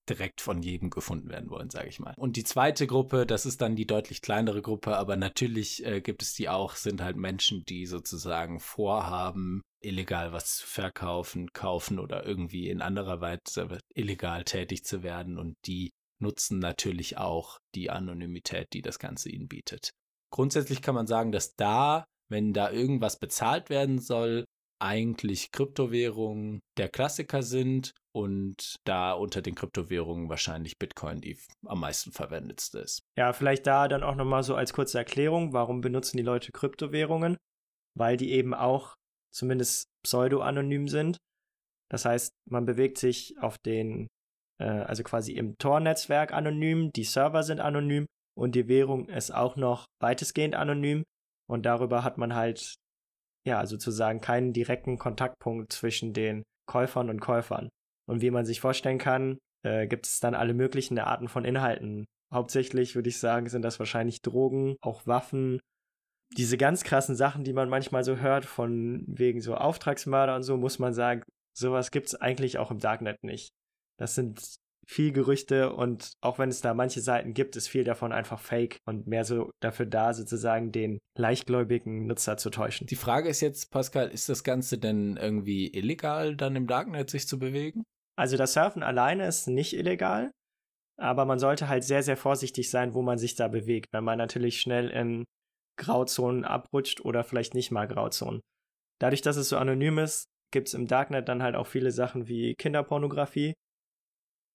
direkt 0.08 0.40
von 0.40 0.62
jedem 0.62 0.90
gefunden 0.90 1.28
werden 1.30 1.50
wollen, 1.50 1.70
sage 1.70 1.88
ich 1.88 1.98
mal. 1.98 2.14
Und 2.16 2.36
die 2.36 2.44
zweite 2.44 2.86
Gruppe, 2.86 3.26
das 3.26 3.46
ist 3.46 3.60
dann 3.60 3.74
die 3.74 3.86
deutlich 3.86 4.22
kleinere 4.22 4.62
Gruppe, 4.62 4.96
aber 4.96 5.16
natürlich 5.16 5.84
äh, 5.84 6.00
gibt 6.00 6.22
es 6.22 6.34
die 6.34 6.48
auch, 6.48 6.74
sind 6.74 7.00
halt 7.00 7.16
Menschen, 7.16 7.64
die 7.64 7.86
sozusagen 7.86 8.60
vorhaben, 8.60 9.62
illegal 9.80 10.32
was 10.32 10.56
zu 10.58 10.66
verkaufen, 10.66 11.52
kaufen 11.52 11.98
oder 11.98 12.24
irgendwie 12.24 12.68
in 12.68 12.82
anderer 12.82 13.20
Weise 13.20 13.78
illegal 13.94 14.44
tätig 14.44 14.84
zu 14.84 15.02
werden 15.02 15.38
und 15.38 15.56
die 15.66 15.92
nutzen 16.18 16.58
natürlich 16.58 17.18
auch 17.18 17.58
die 17.74 17.90
Anonymität, 17.90 18.68
die 18.72 18.82
das 18.82 18.98
Ganze 18.98 19.30
ihnen 19.30 19.48
bietet. 19.48 19.90
Grundsätzlich 20.32 20.82
kann 20.82 20.94
man 20.94 21.06
sagen, 21.06 21.30
dass 21.30 21.54
da, 21.56 22.04
wenn 22.30 22.52
da 22.52 22.70
irgendwas 22.70 23.18
bezahlt 23.18 23.70
werden 23.70 23.98
soll, 23.98 24.44
eigentlich 24.78 25.52
Kryptowährungen 25.52 26.60
der 26.76 26.88
Klassiker 26.88 27.42
sind 27.42 27.94
und 28.12 28.76
da 28.84 29.12
unter 29.12 29.40
den 29.40 29.54
Kryptowährungen 29.54 30.28
wahrscheinlich 30.28 30.78
Bitcoin 30.78 31.20
die 31.20 31.38
am 31.64 31.80
meisten 31.80 32.12
verwendetste 32.12 32.80
ist. 32.80 33.00
Ja, 33.16 33.32
vielleicht 33.32 33.66
da 33.66 33.88
dann 33.88 34.02
auch 34.02 34.14
nochmal 34.14 34.42
so 34.42 34.54
als 34.54 34.72
kurze 34.72 34.98
Erklärung, 34.98 35.52
warum 35.52 35.80
benutzen 35.80 36.16
die 36.16 36.22
Leute 36.22 36.52
Kryptowährungen? 36.52 37.36
Weil 37.94 38.16
die 38.16 38.32
eben 38.32 38.52
auch 38.52 38.96
zumindest 39.32 39.88
pseudo-anonym 40.04 40.88
sind. 40.88 41.18
Das 41.90 42.04
heißt, 42.04 42.32
man 42.48 42.66
bewegt 42.66 42.98
sich 42.98 43.36
auf 43.40 43.58
den, 43.58 44.08
äh, 44.60 44.64
also 44.64 45.02
quasi 45.02 45.32
im 45.32 45.56
Tor-Netzwerk 45.58 46.32
anonym, 46.32 46.90
die 46.92 47.04
Server 47.04 47.42
sind 47.42 47.60
anonym 47.60 48.06
und 48.36 48.54
die 48.54 48.68
Währung 48.68 49.08
ist 49.08 49.32
auch 49.32 49.56
noch 49.56 49.86
weitestgehend 50.00 50.54
anonym 50.54 51.04
und 51.48 51.64
darüber 51.64 52.02
hat 52.02 52.18
man 52.18 52.34
halt, 52.34 52.74
ja, 53.46 53.64
sozusagen 53.66 54.20
keinen 54.20 54.52
direkten 54.52 54.98
Kontaktpunkt 54.98 55.72
zwischen 55.72 56.12
den 56.12 56.42
Käufern 56.68 57.08
und 57.10 57.20
Käufern. 57.20 57.68
Und 58.08 58.20
wie 58.20 58.30
man 58.30 58.44
sich 58.44 58.60
vorstellen 58.60 58.98
kann, 58.98 59.38
äh, 59.64 59.86
gibt 59.86 60.06
es 60.06 60.20
dann 60.20 60.34
alle 60.34 60.54
möglichen 60.54 60.98
Arten 60.98 61.28
von 61.28 61.44
Inhalten. 61.44 62.06
Hauptsächlich 62.32 62.96
würde 62.96 63.08
ich 63.08 63.18
sagen, 63.18 63.48
sind 63.48 63.62
das 63.62 63.78
wahrscheinlich 63.78 64.20
Drogen, 64.22 64.76
auch 64.80 65.06
Waffen, 65.06 65.60
diese 66.32 66.56
ganz 66.56 66.82
krassen 66.82 67.14
Sachen, 67.14 67.44
die 67.44 67.52
man 67.52 67.68
manchmal 67.68 68.04
so 68.04 68.16
hört, 68.16 68.44
von 68.44 69.04
wegen 69.06 69.40
so 69.40 69.54
Auftragsmörder 69.54 70.34
und 70.34 70.42
so, 70.42 70.56
muss 70.56 70.78
man 70.78 70.92
sagen, 70.92 71.22
sowas 71.56 71.90
gibt 71.90 72.08
es 72.08 72.14
eigentlich 72.14 72.58
auch 72.58 72.70
im 72.70 72.78
Darknet 72.78 73.22
nicht. 73.22 73.50
Das 73.98 74.14
sind 74.14 74.40
viel 74.88 75.12
Gerüchte 75.12 75.72
und 75.72 76.12
auch 76.20 76.38
wenn 76.38 76.48
es 76.48 76.60
da 76.60 76.72
manche 76.72 77.00
Seiten 77.00 77.34
gibt, 77.34 77.56
ist 77.56 77.68
viel 77.68 77.82
davon 77.82 78.12
einfach 78.12 78.38
fake 78.38 78.78
und 78.86 79.06
mehr 79.06 79.24
so 79.24 79.50
dafür 79.60 79.86
da, 79.86 80.14
sozusagen 80.14 80.70
den 80.70 80.98
leichtgläubigen 81.18 82.06
Nutzer 82.06 82.36
zu 82.36 82.50
täuschen. 82.50 82.86
Die 82.86 82.96
Frage 82.96 83.28
ist 83.28 83.40
jetzt, 83.40 83.72
Pascal, 83.72 84.08
ist 84.08 84.28
das 84.28 84.44
Ganze 84.44 84.78
denn 84.78 85.16
irgendwie 85.16 85.72
illegal, 85.74 86.36
dann 86.36 86.54
im 86.54 86.68
Darknet 86.68 87.10
sich 87.10 87.26
zu 87.26 87.38
bewegen? 87.38 87.82
Also 88.16 88.36
das 88.36 88.52
Surfen 88.52 88.82
alleine 88.82 89.26
ist 89.26 89.48
nicht 89.48 89.74
illegal, 89.74 90.30
aber 90.98 91.24
man 91.24 91.40
sollte 91.40 91.68
halt 91.68 91.82
sehr, 91.82 92.02
sehr 92.02 92.16
vorsichtig 92.16 92.70
sein, 92.70 92.94
wo 92.94 93.02
man 93.02 93.18
sich 93.18 93.34
da 93.34 93.48
bewegt, 93.48 93.88
wenn 93.92 94.04
man 94.04 94.18
natürlich 94.18 94.60
schnell 94.60 94.88
in 94.90 95.24
Grauzonen 95.76 96.44
abrutscht 96.44 97.00
oder 97.00 97.24
vielleicht 97.24 97.54
nicht 97.54 97.70
mal 97.70 97.86
Grauzonen. 97.86 98.40
Dadurch, 99.00 99.22
dass 99.22 99.36
es 99.36 99.48
so 99.48 99.58
anonym 99.58 99.98
ist, 99.98 100.26
gibt 100.52 100.68
es 100.68 100.74
im 100.74 100.86
Darknet 100.86 101.28
dann 101.28 101.42
halt 101.42 101.54
auch 101.54 101.66
viele 101.66 101.90
Sachen 101.90 102.28
wie 102.28 102.54
Kinderpornografie. 102.54 103.54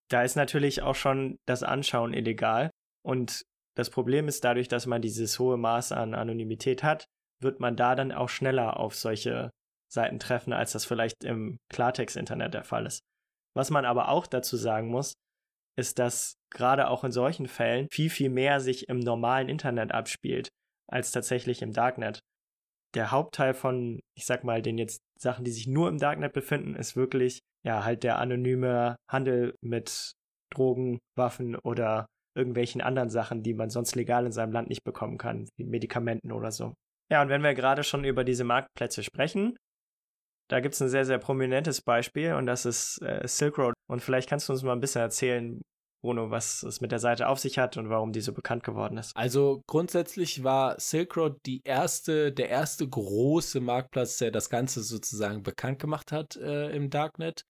Da 0.09 0.23
ist 0.23 0.35
natürlich 0.35 0.81
auch 0.81 0.95
schon 0.95 1.37
das 1.45 1.63
Anschauen 1.63 2.13
illegal. 2.13 2.71
Und 3.05 3.43
das 3.75 3.89
Problem 3.89 4.27
ist, 4.27 4.43
dadurch, 4.43 4.67
dass 4.67 4.85
man 4.85 5.01
dieses 5.01 5.39
hohe 5.39 5.57
Maß 5.57 5.91
an 5.91 6.13
Anonymität 6.13 6.83
hat, 6.83 7.05
wird 7.41 7.59
man 7.59 7.75
da 7.75 7.95
dann 7.95 8.11
auch 8.11 8.29
schneller 8.29 8.77
auf 8.77 8.95
solche 8.95 9.51
Seiten 9.91 10.19
treffen, 10.19 10.53
als 10.53 10.71
das 10.71 10.85
vielleicht 10.85 11.23
im 11.23 11.57
Klartext-Internet 11.69 12.53
der 12.53 12.63
Fall 12.63 12.85
ist. 12.85 13.01
Was 13.55 13.69
man 13.69 13.85
aber 13.85 14.09
auch 14.09 14.27
dazu 14.27 14.55
sagen 14.57 14.87
muss, 14.89 15.13
ist, 15.77 15.99
dass 15.99 16.35
gerade 16.49 16.89
auch 16.89 17.03
in 17.03 17.11
solchen 17.11 17.47
Fällen 17.47 17.87
viel, 17.91 18.09
viel 18.09 18.29
mehr 18.29 18.59
sich 18.59 18.89
im 18.89 18.99
normalen 18.99 19.49
Internet 19.49 19.91
abspielt, 19.91 20.49
als 20.91 21.11
tatsächlich 21.11 21.61
im 21.61 21.73
Darknet. 21.73 22.19
Der 22.93 23.11
Hauptteil 23.11 23.53
von, 23.53 24.01
ich 24.17 24.25
sag 24.25 24.43
mal, 24.43 24.61
den 24.61 24.77
jetzt 24.77 24.99
Sachen, 25.17 25.45
die 25.45 25.51
sich 25.51 25.67
nur 25.67 25.87
im 25.87 25.97
Darknet 25.97 26.33
befinden, 26.33 26.75
ist 26.75 26.95
wirklich, 26.95 27.39
ja, 27.65 27.83
halt 27.83 28.03
der 28.03 28.19
anonyme 28.19 28.97
Handel 29.09 29.55
mit 29.63 30.11
Drogen, 30.53 30.99
Waffen 31.17 31.55
oder 31.55 32.05
irgendwelchen 32.35 32.81
anderen 32.81 33.09
Sachen, 33.09 33.43
die 33.43 33.53
man 33.53 33.69
sonst 33.69 33.95
legal 33.95 34.25
in 34.25 34.31
seinem 34.31 34.51
Land 34.51 34.69
nicht 34.69 34.83
bekommen 34.83 35.17
kann, 35.17 35.47
wie 35.57 35.65
Medikamenten 35.65 36.31
oder 36.31 36.51
so. 36.51 36.73
Ja, 37.11 37.21
und 37.21 37.29
wenn 37.29 37.43
wir 37.43 37.53
gerade 37.53 37.83
schon 37.83 38.03
über 38.03 38.23
diese 38.23 38.43
Marktplätze 38.43 39.03
sprechen, 39.03 39.57
da 40.49 40.59
gibt 40.59 40.75
es 40.75 40.81
ein 40.81 40.89
sehr, 40.89 41.05
sehr 41.05 41.17
prominentes 41.17 41.81
Beispiel 41.81 42.33
und 42.33 42.45
das 42.45 42.65
ist 42.65 43.01
äh, 43.01 43.25
Silk 43.27 43.57
Road. 43.57 43.73
Und 43.89 44.01
vielleicht 44.01 44.29
kannst 44.29 44.49
du 44.49 44.53
uns 44.53 44.63
mal 44.63 44.73
ein 44.73 44.81
bisschen 44.81 45.01
erzählen, 45.01 45.61
Bruno, 46.01 46.31
was 46.31 46.63
es 46.63 46.81
mit 46.81 46.91
der 46.91 46.99
Seite 46.99 47.27
auf 47.27 47.39
sich 47.39 47.59
hat 47.59 47.77
und 47.77 47.89
warum 47.89 48.11
die 48.11 48.21
so 48.21 48.33
bekannt 48.33 48.63
geworden 48.63 48.97
ist. 48.97 49.15
Also 49.15 49.61
grundsätzlich 49.67 50.43
war 50.43 50.79
Silk 50.79 51.15
Road 51.15 51.37
die 51.45 51.61
erste, 51.63 52.31
der 52.31 52.49
erste 52.49 52.87
große 52.87 53.59
Marktplatz, 53.59 54.17
der 54.17 54.31
das 54.31 54.49
Ganze 54.49 54.81
sozusagen 54.81 55.43
bekannt 55.43 55.79
gemacht 55.79 56.11
hat 56.11 56.35
äh, 56.37 56.71
im 56.75 56.89
Darknet. 56.89 57.43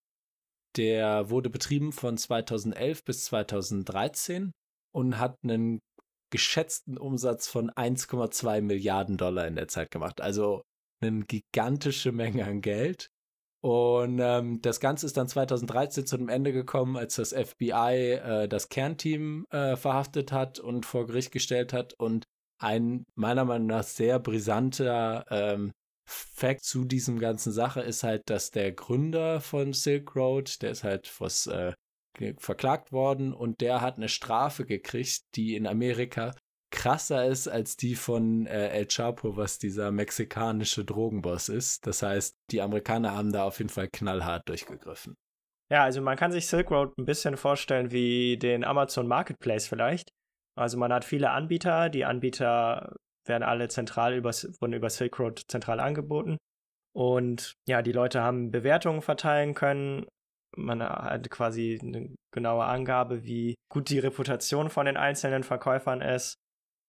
Der 0.78 1.30
wurde 1.30 1.50
betrieben 1.50 1.92
von 1.92 2.18
2011 2.18 3.04
bis 3.04 3.26
2013 3.26 4.52
und 4.94 5.18
hat 5.18 5.38
einen 5.44 5.80
geschätzten 6.32 6.98
Umsatz 6.98 7.48
von 7.48 7.70
1,2 7.72 8.62
Milliarden 8.62 9.18
Dollar 9.18 9.48
in 9.48 9.56
der 9.56 9.68
Zeit 9.68 9.92
gemacht. 9.92 10.22
Also 10.22 10.64
eine 11.02 11.26
gigantische 11.26 12.12
Menge 12.12 12.46
an 12.46 12.62
Geld. 12.62 13.10
Und 13.62 14.20
ähm, 14.20 14.60
das 14.62 14.80
Ganze 14.80 15.06
ist 15.06 15.18
dann 15.18 15.28
2013 15.28 16.08
zu 16.08 16.16
einem 16.16 16.30
Ende 16.30 16.52
gekommen, 16.52 16.98
als 16.98 17.16
das 17.16 17.32
FBI 17.32 18.14
äh, 18.14 18.48
das 18.48 18.70
Kernteam 18.70 19.46
äh, 19.52 19.76
verhaftet 19.76 20.32
hat 20.32 20.60
und 20.60 20.86
vor 20.86 21.06
Gericht 21.06 21.32
gestellt 21.32 21.72
hat. 21.72 21.94
Und 21.94 22.26
ein 22.60 23.06
meiner 23.16 23.46
Meinung 23.46 23.68
nach 23.68 23.84
sehr 23.84 24.20
brisanter 24.20 25.26
ähm, 25.30 25.72
Fact 26.06 26.64
zu 26.64 26.86
diesem 26.86 27.20
ganzen 27.20 27.52
Sache 27.52 27.82
ist 27.82 28.04
halt, 28.04 28.30
dass 28.30 28.52
der 28.52 28.72
Gründer 28.72 29.42
von 29.42 29.74
Silk 29.74 30.16
Road, 30.16 30.62
der 30.62 30.72
ist 30.72 30.84
halt 30.84 31.12
was 31.20 31.48
äh, 31.48 31.74
verklagt 32.38 32.92
worden 32.92 33.34
und 33.34 33.62
der 33.62 33.82
hat 33.82 33.98
eine 33.98 34.10
Strafe 34.10 34.66
gekriegt, 34.66 35.22
die 35.36 35.56
in 35.56 35.66
Amerika 35.66 36.34
krasser 36.72 37.26
ist 37.26 37.48
als 37.48 37.78
die 37.78 37.96
von 37.96 38.48
äh, 38.48 38.70
El 38.70 38.88
Chapo, 38.88 39.38
was 39.38 39.60
dieser 39.60 39.92
mexikanische 39.92 40.86
Drogenboss 40.86 41.50
ist. 41.50 41.86
Das 41.86 42.02
heißt, 42.02 42.36
die 42.50 42.62
Amerikaner 42.62 43.16
haben 43.16 43.32
da 43.32 43.44
auf 43.44 43.60
jeden 43.60 43.70
Fall 43.70 43.90
knallhart 43.90 44.48
durchgegriffen. 44.48 45.16
Ja, 45.70 45.84
also 45.84 46.02
man 46.02 46.18
kann 46.18 46.32
sich 46.32 46.48
Silk 46.48 46.72
Road 46.72 46.98
ein 46.98 47.06
bisschen 47.06 47.38
vorstellen 47.38 47.92
wie 47.92 48.38
den 48.38 48.64
Amazon 48.64 49.08
Marketplace 49.08 49.68
vielleicht. 49.68 50.10
Also 50.58 50.78
man 50.78 50.92
hat 50.92 51.06
viele 51.06 51.30
Anbieter, 51.30 51.90
die 51.90 52.04
Anbieter 52.04 52.96
werden 53.26 53.44
alle 53.44 53.68
zentral 53.68 54.16
über, 54.16 54.32
wurden 54.32 54.74
über 54.74 54.90
Silk 54.90 55.20
Road 55.20 55.44
zentral 55.48 55.80
angeboten. 55.80 56.38
Und 56.94 57.54
ja, 57.68 57.82
die 57.82 57.94
Leute 57.94 58.22
haben 58.22 58.52
Bewertungen 58.52 59.02
verteilen 59.02 59.54
können. 59.54 60.08
Man 60.58 60.84
hat 60.84 61.30
quasi 61.30 61.80
eine 61.82 62.14
genaue 62.34 62.66
Angabe, 62.66 63.24
wie 63.24 63.56
gut 63.72 63.90
die 63.90 64.00
Reputation 64.00 64.70
von 64.70 64.86
den 64.86 64.98
einzelnen 64.98 65.44
Verkäufern 65.44 66.02
ist. 66.02 66.36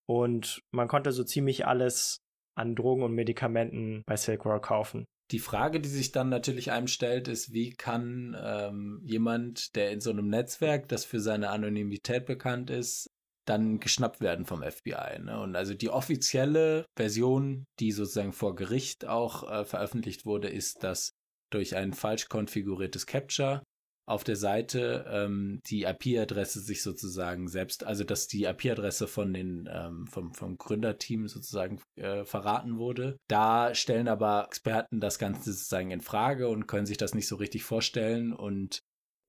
Und 0.08 0.62
man 0.72 0.88
konnte 0.88 1.12
so 1.12 1.24
ziemlich 1.24 1.66
alles 1.66 2.18
an 2.54 2.74
Drogen 2.74 3.02
und 3.02 3.14
Medikamenten 3.14 4.02
bei 4.06 4.16
Silk 4.16 4.44
Road 4.44 4.62
kaufen. 4.62 5.04
Die 5.30 5.38
Frage, 5.38 5.80
die 5.80 5.88
sich 5.88 6.12
dann 6.12 6.28
natürlich 6.28 6.72
einem 6.72 6.88
stellt, 6.88 7.26
ist, 7.26 7.52
wie 7.52 7.70
kann 7.70 8.36
ähm, 8.38 9.00
jemand, 9.04 9.74
der 9.76 9.90
in 9.90 10.00
so 10.00 10.10
einem 10.10 10.28
Netzwerk, 10.28 10.88
das 10.88 11.06
für 11.06 11.20
seine 11.20 11.48
Anonymität 11.48 12.26
bekannt 12.26 12.68
ist, 12.68 13.08
dann 13.46 13.80
geschnappt 13.80 14.20
werden 14.20 14.44
vom 14.44 14.62
FBI. 14.62 15.20
Ne? 15.20 15.40
Und 15.40 15.56
also 15.56 15.74
die 15.74 15.88
offizielle 15.88 16.84
Version, 16.96 17.64
die 17.80 17.92
sozusagen 17.92 18.32
vor 18.32 18.54
Gericht 18.54 19.06
auch 19.06 19.50
äh, 19.50 19.64
veröffentlicht 19.64 20.26
wurde, 20.26 20.48
ist, 20.48 20.84
dass 20.84 21.12
durch 21.50 21.76
ein 21.76 21.92
falsch 21.92 22.28
konfiguriertes 22.28 23.06
Capture 23.06 23.62
auf 24.06 24.24
der 24.24 24.36
Seite 24.36 25.06
ähm, 25.08 25.60
die 25.66 25.84
IP-Adresse 25.84 26.60
sich 26.60 26.82
sozusagen 26.82 27.48
selbst, 27.48 27.84
also 27.84 28.02
dass 28.02 28.26
die 28.26 28.44
IP-Adresse 28.44 29.06
von 29.06 29.32
den 29.32 29.68
ähm, 29.72 30.06
vom, 30.08 30.34
vom 30.34 30.58
Gründerteam 30.58 31.28
sozusagen 31.28 31.80
äh, 31.96 32.24
verraten 32.24 32.78
wurde. 32.78 33.16
Da 33.28 33.74
stellen 33.74 34.08
aber 34.08 34.44
Experten 34.46 35.00
das 35.00 35.18
Ganze 35.18 35.52
sozusagen 35.52 35.92
in 35.92 36.00
Frage 36.00 36.48
und 36.48 36.66
können 36.66 36.86
sich 36.86 36.96
das 36.96 37.14
nicht 37.14 37.28
so 37.28 37.36
richtig 37.36 37.62
vorstellen. 37.62 38.32
Und 38.32 38.80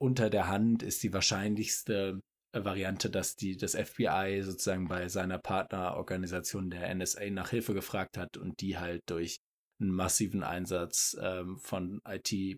unter 0.01 0.29
der 0.29 0.47
Hand 0.47 0.81
ist 0.81 1.03
die 1.03 1.13
wahrscheinlichste 1.13 2.19
äh, 2.53 2.63
Variante, 2.63 3.11
dass 3.11 3.35
die 3.35 3.57
das 3.57 3.75
FBI 3.75 4.41
sozusagen 4.41 4.87
bei 4.87 5.07
seiner 5.07 5.37
Partnerorganisation 5.37 6.71
der 6.71 6.93
NSA 6.95 7.29
nach 7.29 7.51
Hilfe 7.51 7.75
gefragt 7.75 8.17
hat 8.17 8.37
und 8.37 8.59
die 8.61 8.77
halt 8.79 9.03
durch 9.05 9.37
einen 9.79 9.91
massiven 9.91 10.43
Einsatz 10.43 11.15
ähm, 11.21 11.57
von 11.59 12.01
IT 12.07 12.57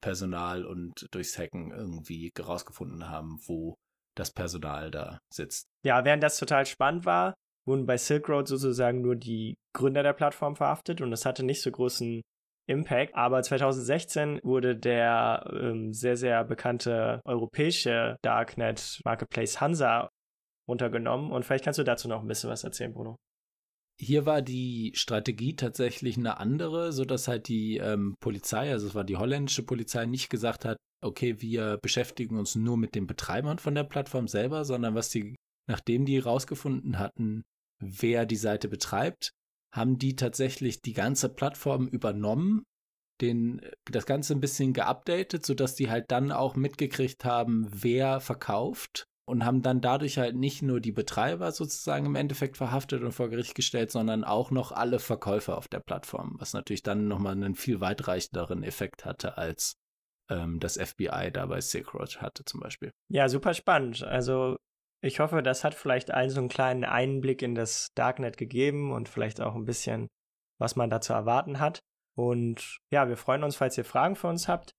Personal 0.00 0.64
und 0.64 1.06
durchs 1.10 1.38
Hacken 1.38 1.72
irgendwie 1.72 2.32
herausgefunden 2.36 3.08
haben, 3.08 3.40
wo 3.46 3.76
das 4.16 4.30
Personal 4.30 4.90
da 4.90 5.18
sitzt. 5.32 5.66
Ja, 5.84 6.04
während 6.04 6.22
das 6.22 6.38
total 6.38 6.66
spannend 6.66 7.06
war, 7.06 7.34
wurden 7.66 7.86
bei 7.86 7.96
Silk 7.96 8.28
Road 8.28 8.48
sozusagen 8.48 9.02
nur 9.02 9.16
die 9.16 9.56
Gründer 9.74 10.02
der 10.02 10.12
Plattform 10.12 10.56
verhaftet 10.56 11.00
und 11.00 11.12
es 11.12 11.26
hatte 11.26 11.42
nicht 11.42 11.62
so 11.62 11.70
großen 11.70 12.22
Impact. 12.68 13.14
Aber 13.14 13.42
2016 13.42 14.40
wurde 14.42 14.76
der 14.76 15.48
ähm, 15.52 15.92
sehr, 15.92 16.16
sehr 16.16 16.44
bekannte 16.44 17.20
europäische 17.24 18.16
Darknet 18.22 19.00
Marketplace 19.04 19.60
Hansa 19.60 20.08
runtergenommen 20.68 21.30
und 21.30 21.44
vielleicht 21.44 21.64
kannst 21.64 21.78
du 21.78 21.84
dazu 21.84 22.08
noch 22.08 22.22
ein 22.22 22.28
bisschen 22.28 22.50
was 22.50 22.64
erzählen, 22.64 22.92
Bruno. 22.92 23.16
Hier 23.98 24.26
war 24.26 24.42
die 24.42 24.92
Strategie 24.94 25.56
tatsächlich 25.56 26.18
eine 26.18 26.38
andere, 26.38 26.92
sodass 26.92 27.28
halt 27.28 27.48
die 27.48 27.78
ähm, 27.78 28.14
Polizei, 28.20 28.70
also 28.70 28.86
es 28.86 28.94
war 28.94 29.04
die 29.04 29.16
holländische 29.16 29.62
Polizei, 29.62 30.04
nicht 30.04 30.28
gesagt 30.28 30.64
hat, 30.66 30.76
okay, 31.02 31.40
wir 31.40 31.78
beschäftigen 31.80 32.38
uns 32.38 32.54
nur 32.56 32.76
mit 32.76 32.94
den 32.94 33.06
Betreibern 33.06 33.58
von 33.58 33.74
der 33.74 33.84
Plattform 33.84 34.28
selber, 34.28 34.64
sondern 34.64 34.94
was 34.94 35.08
die, 35.08 35.36
nachdem 35.66 36.04
die 36.04 36.18
rausgefunden 36.18 36.98
hatten, 36.98 37.42
wer 37.80 38.26
die 38.26 38.36
Seite 38.36 38.68
betreibt, 38.68 39.30
haben 39.74 39.98
die 39.98 40.16
tatsächlich 40.16 40.82
die 40.82 40.94
ganze 40.94 41.28
Plattform 41.28 41.88
übernommen, 41.88 42.64
den, 43.20 43.62
das 43.90 44.04
Ganze 44.04 44.34
ein 44.34 44.40
bisschen 44.40 44.74
geupdatet, 44.74 45.46
sodass 45.46 45.74
die 45.74 45.90
halt 45.90 46.10
dann 46.10 46.32
auch 46.32 46.54
mitgekriegt 46.54 47.24
haben, 47.24 47.66
wer 47.70 48.20
verkauft 48.20 49.06
und 49.26 49.44
haben 49.44 49.60
dann 49.60 49.80
dadurch 49.80 50.18
halt 50.18 50.36
nicht 50.36 50.62
nur 50.62 50.80
die 50.80 50.92
Betreiber 50.92 51.50
sozusagen 51.50 52.06
im 52.06 52.14
Endeffekt 52.14 52.56
verhaftet 52.56 53.02
und 53.02 53.12
vor 53.12 53.28
Gericht 53.28 53.54
gestellt, 53.54 53.90
sondern 53.90 54.24
auch 54.24 54.50
noch 54.50 54.72
alle 54.72 55.00
Verkäufer 55.00 55.58
auf 55.58 55.68
der 55.68 55.80
Plattform, 55.80 56.36
was 56.38 56.52
natürlich 56.52 56.82
dann 56.82 57.08
nochmal 57.08 57.32
einen 57.32 57.56
viel 57.56 57.80
weitreichenderen 57.80 58.62
Effekt 58.62 59.04
hatte, 59.04 59.36
als 59.36 59.74
ähm, 60.30 60.60
das 60.60 60.76
FBI 60.76 61.30
da 61.32 61.46
bei 61.46 61.60
Silk 61.60 61.92
Road 61.94 62.20
hatte 62.22 62.44
zum 62.44 62.60
Beispiel. 62.60 62.92
Ja, 63.08 63.28
super 63.28 63.52
spannend. 63.52 64.04
Also 64.04 64.56
ich 65.02 65.18
hoffe, 65.18 65.42
das 65.42 65.64
hat 65.64 65.74
vielleicht 65.74 66.12
allen 66.12 66.30
so 66.30 66.40
einen 66.40 66.48
kleinen 66.48 66.84
Einblick 66.84 67.42
in 67.42 67.54
das 67.54 67.88
Darknet 67.94 68.36
gegeben 68.36 68.92
und 68.92 69.08
vielleicht 69.08 69.40
auch 69.40 69.56
ein 69.56 69.64
bisschen, 69.64 70.08
was 70.58 70.76
man 70.76 70.88
da 70.88 71.00
zu 71.00 71.12
erwarten 71.12 71.58
hat. 71.58 71.80
Und 72.16 72.78
ja, 72.92 73.08
wir 73.08 73.16
freuen 73.16 73.44
uns, 73.44 73.56
falls 73.56 73.76
ihr 73.76 73.84
Fragen 73.84 74.16
für 74.16 74.28
uns 74.28 74.48
habt. 74.48 74.72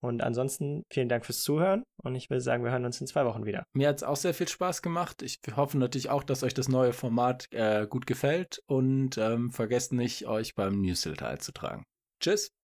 Und 0.00 0.22
ansonsten 0.22 0.84
vielen 0.92 1.08
Dank 1.08 1.26
fürs 1.26 1.42
Zuhören 1.42 1.82
und 2.02 2.14
ich 2.14 2.30
will 2.30 2.40
sagen, 2.40 2.62
wir 2.64 2.70
hören 2.70 2.84
uns 2.84 3.00
in 3.00 3.06
zwei 3.06 3.24
Wochen 3.24 3.44
wieder. 3.44 3.64
Mir 3.72 3.88
hat 3.88 3.96
es 3.96 4.02
auch 4.02 4.16
sehr 4.16 4.34
viel 4.34 4.48
Spaß 4.48 4.82
gemacht. 4.82 5.22
Ich 5.22 5.40
hoffe 5.56 5.78
natürlich 5.78 6.10
auch, 6.10 6.22
dass 6.22 6.42
euch 6.42 6.54
das 6.54 6.68
neue 6.68 6.92
Format 6.92 7.46
äh, 7.50 7.86
gut 7.88 8.06
gefällt 8.06 8.62
und 8.66 9.18
ähm, 9.18 9.50
vergesst 9.50 9.92
nicht, 9.92 10.26
euch 10.26 10.54
beim 10.54 10.80
Newsletter 10.80 11.28
einzutragen. 11.28 11.84
Tschüss! 12.20 12.57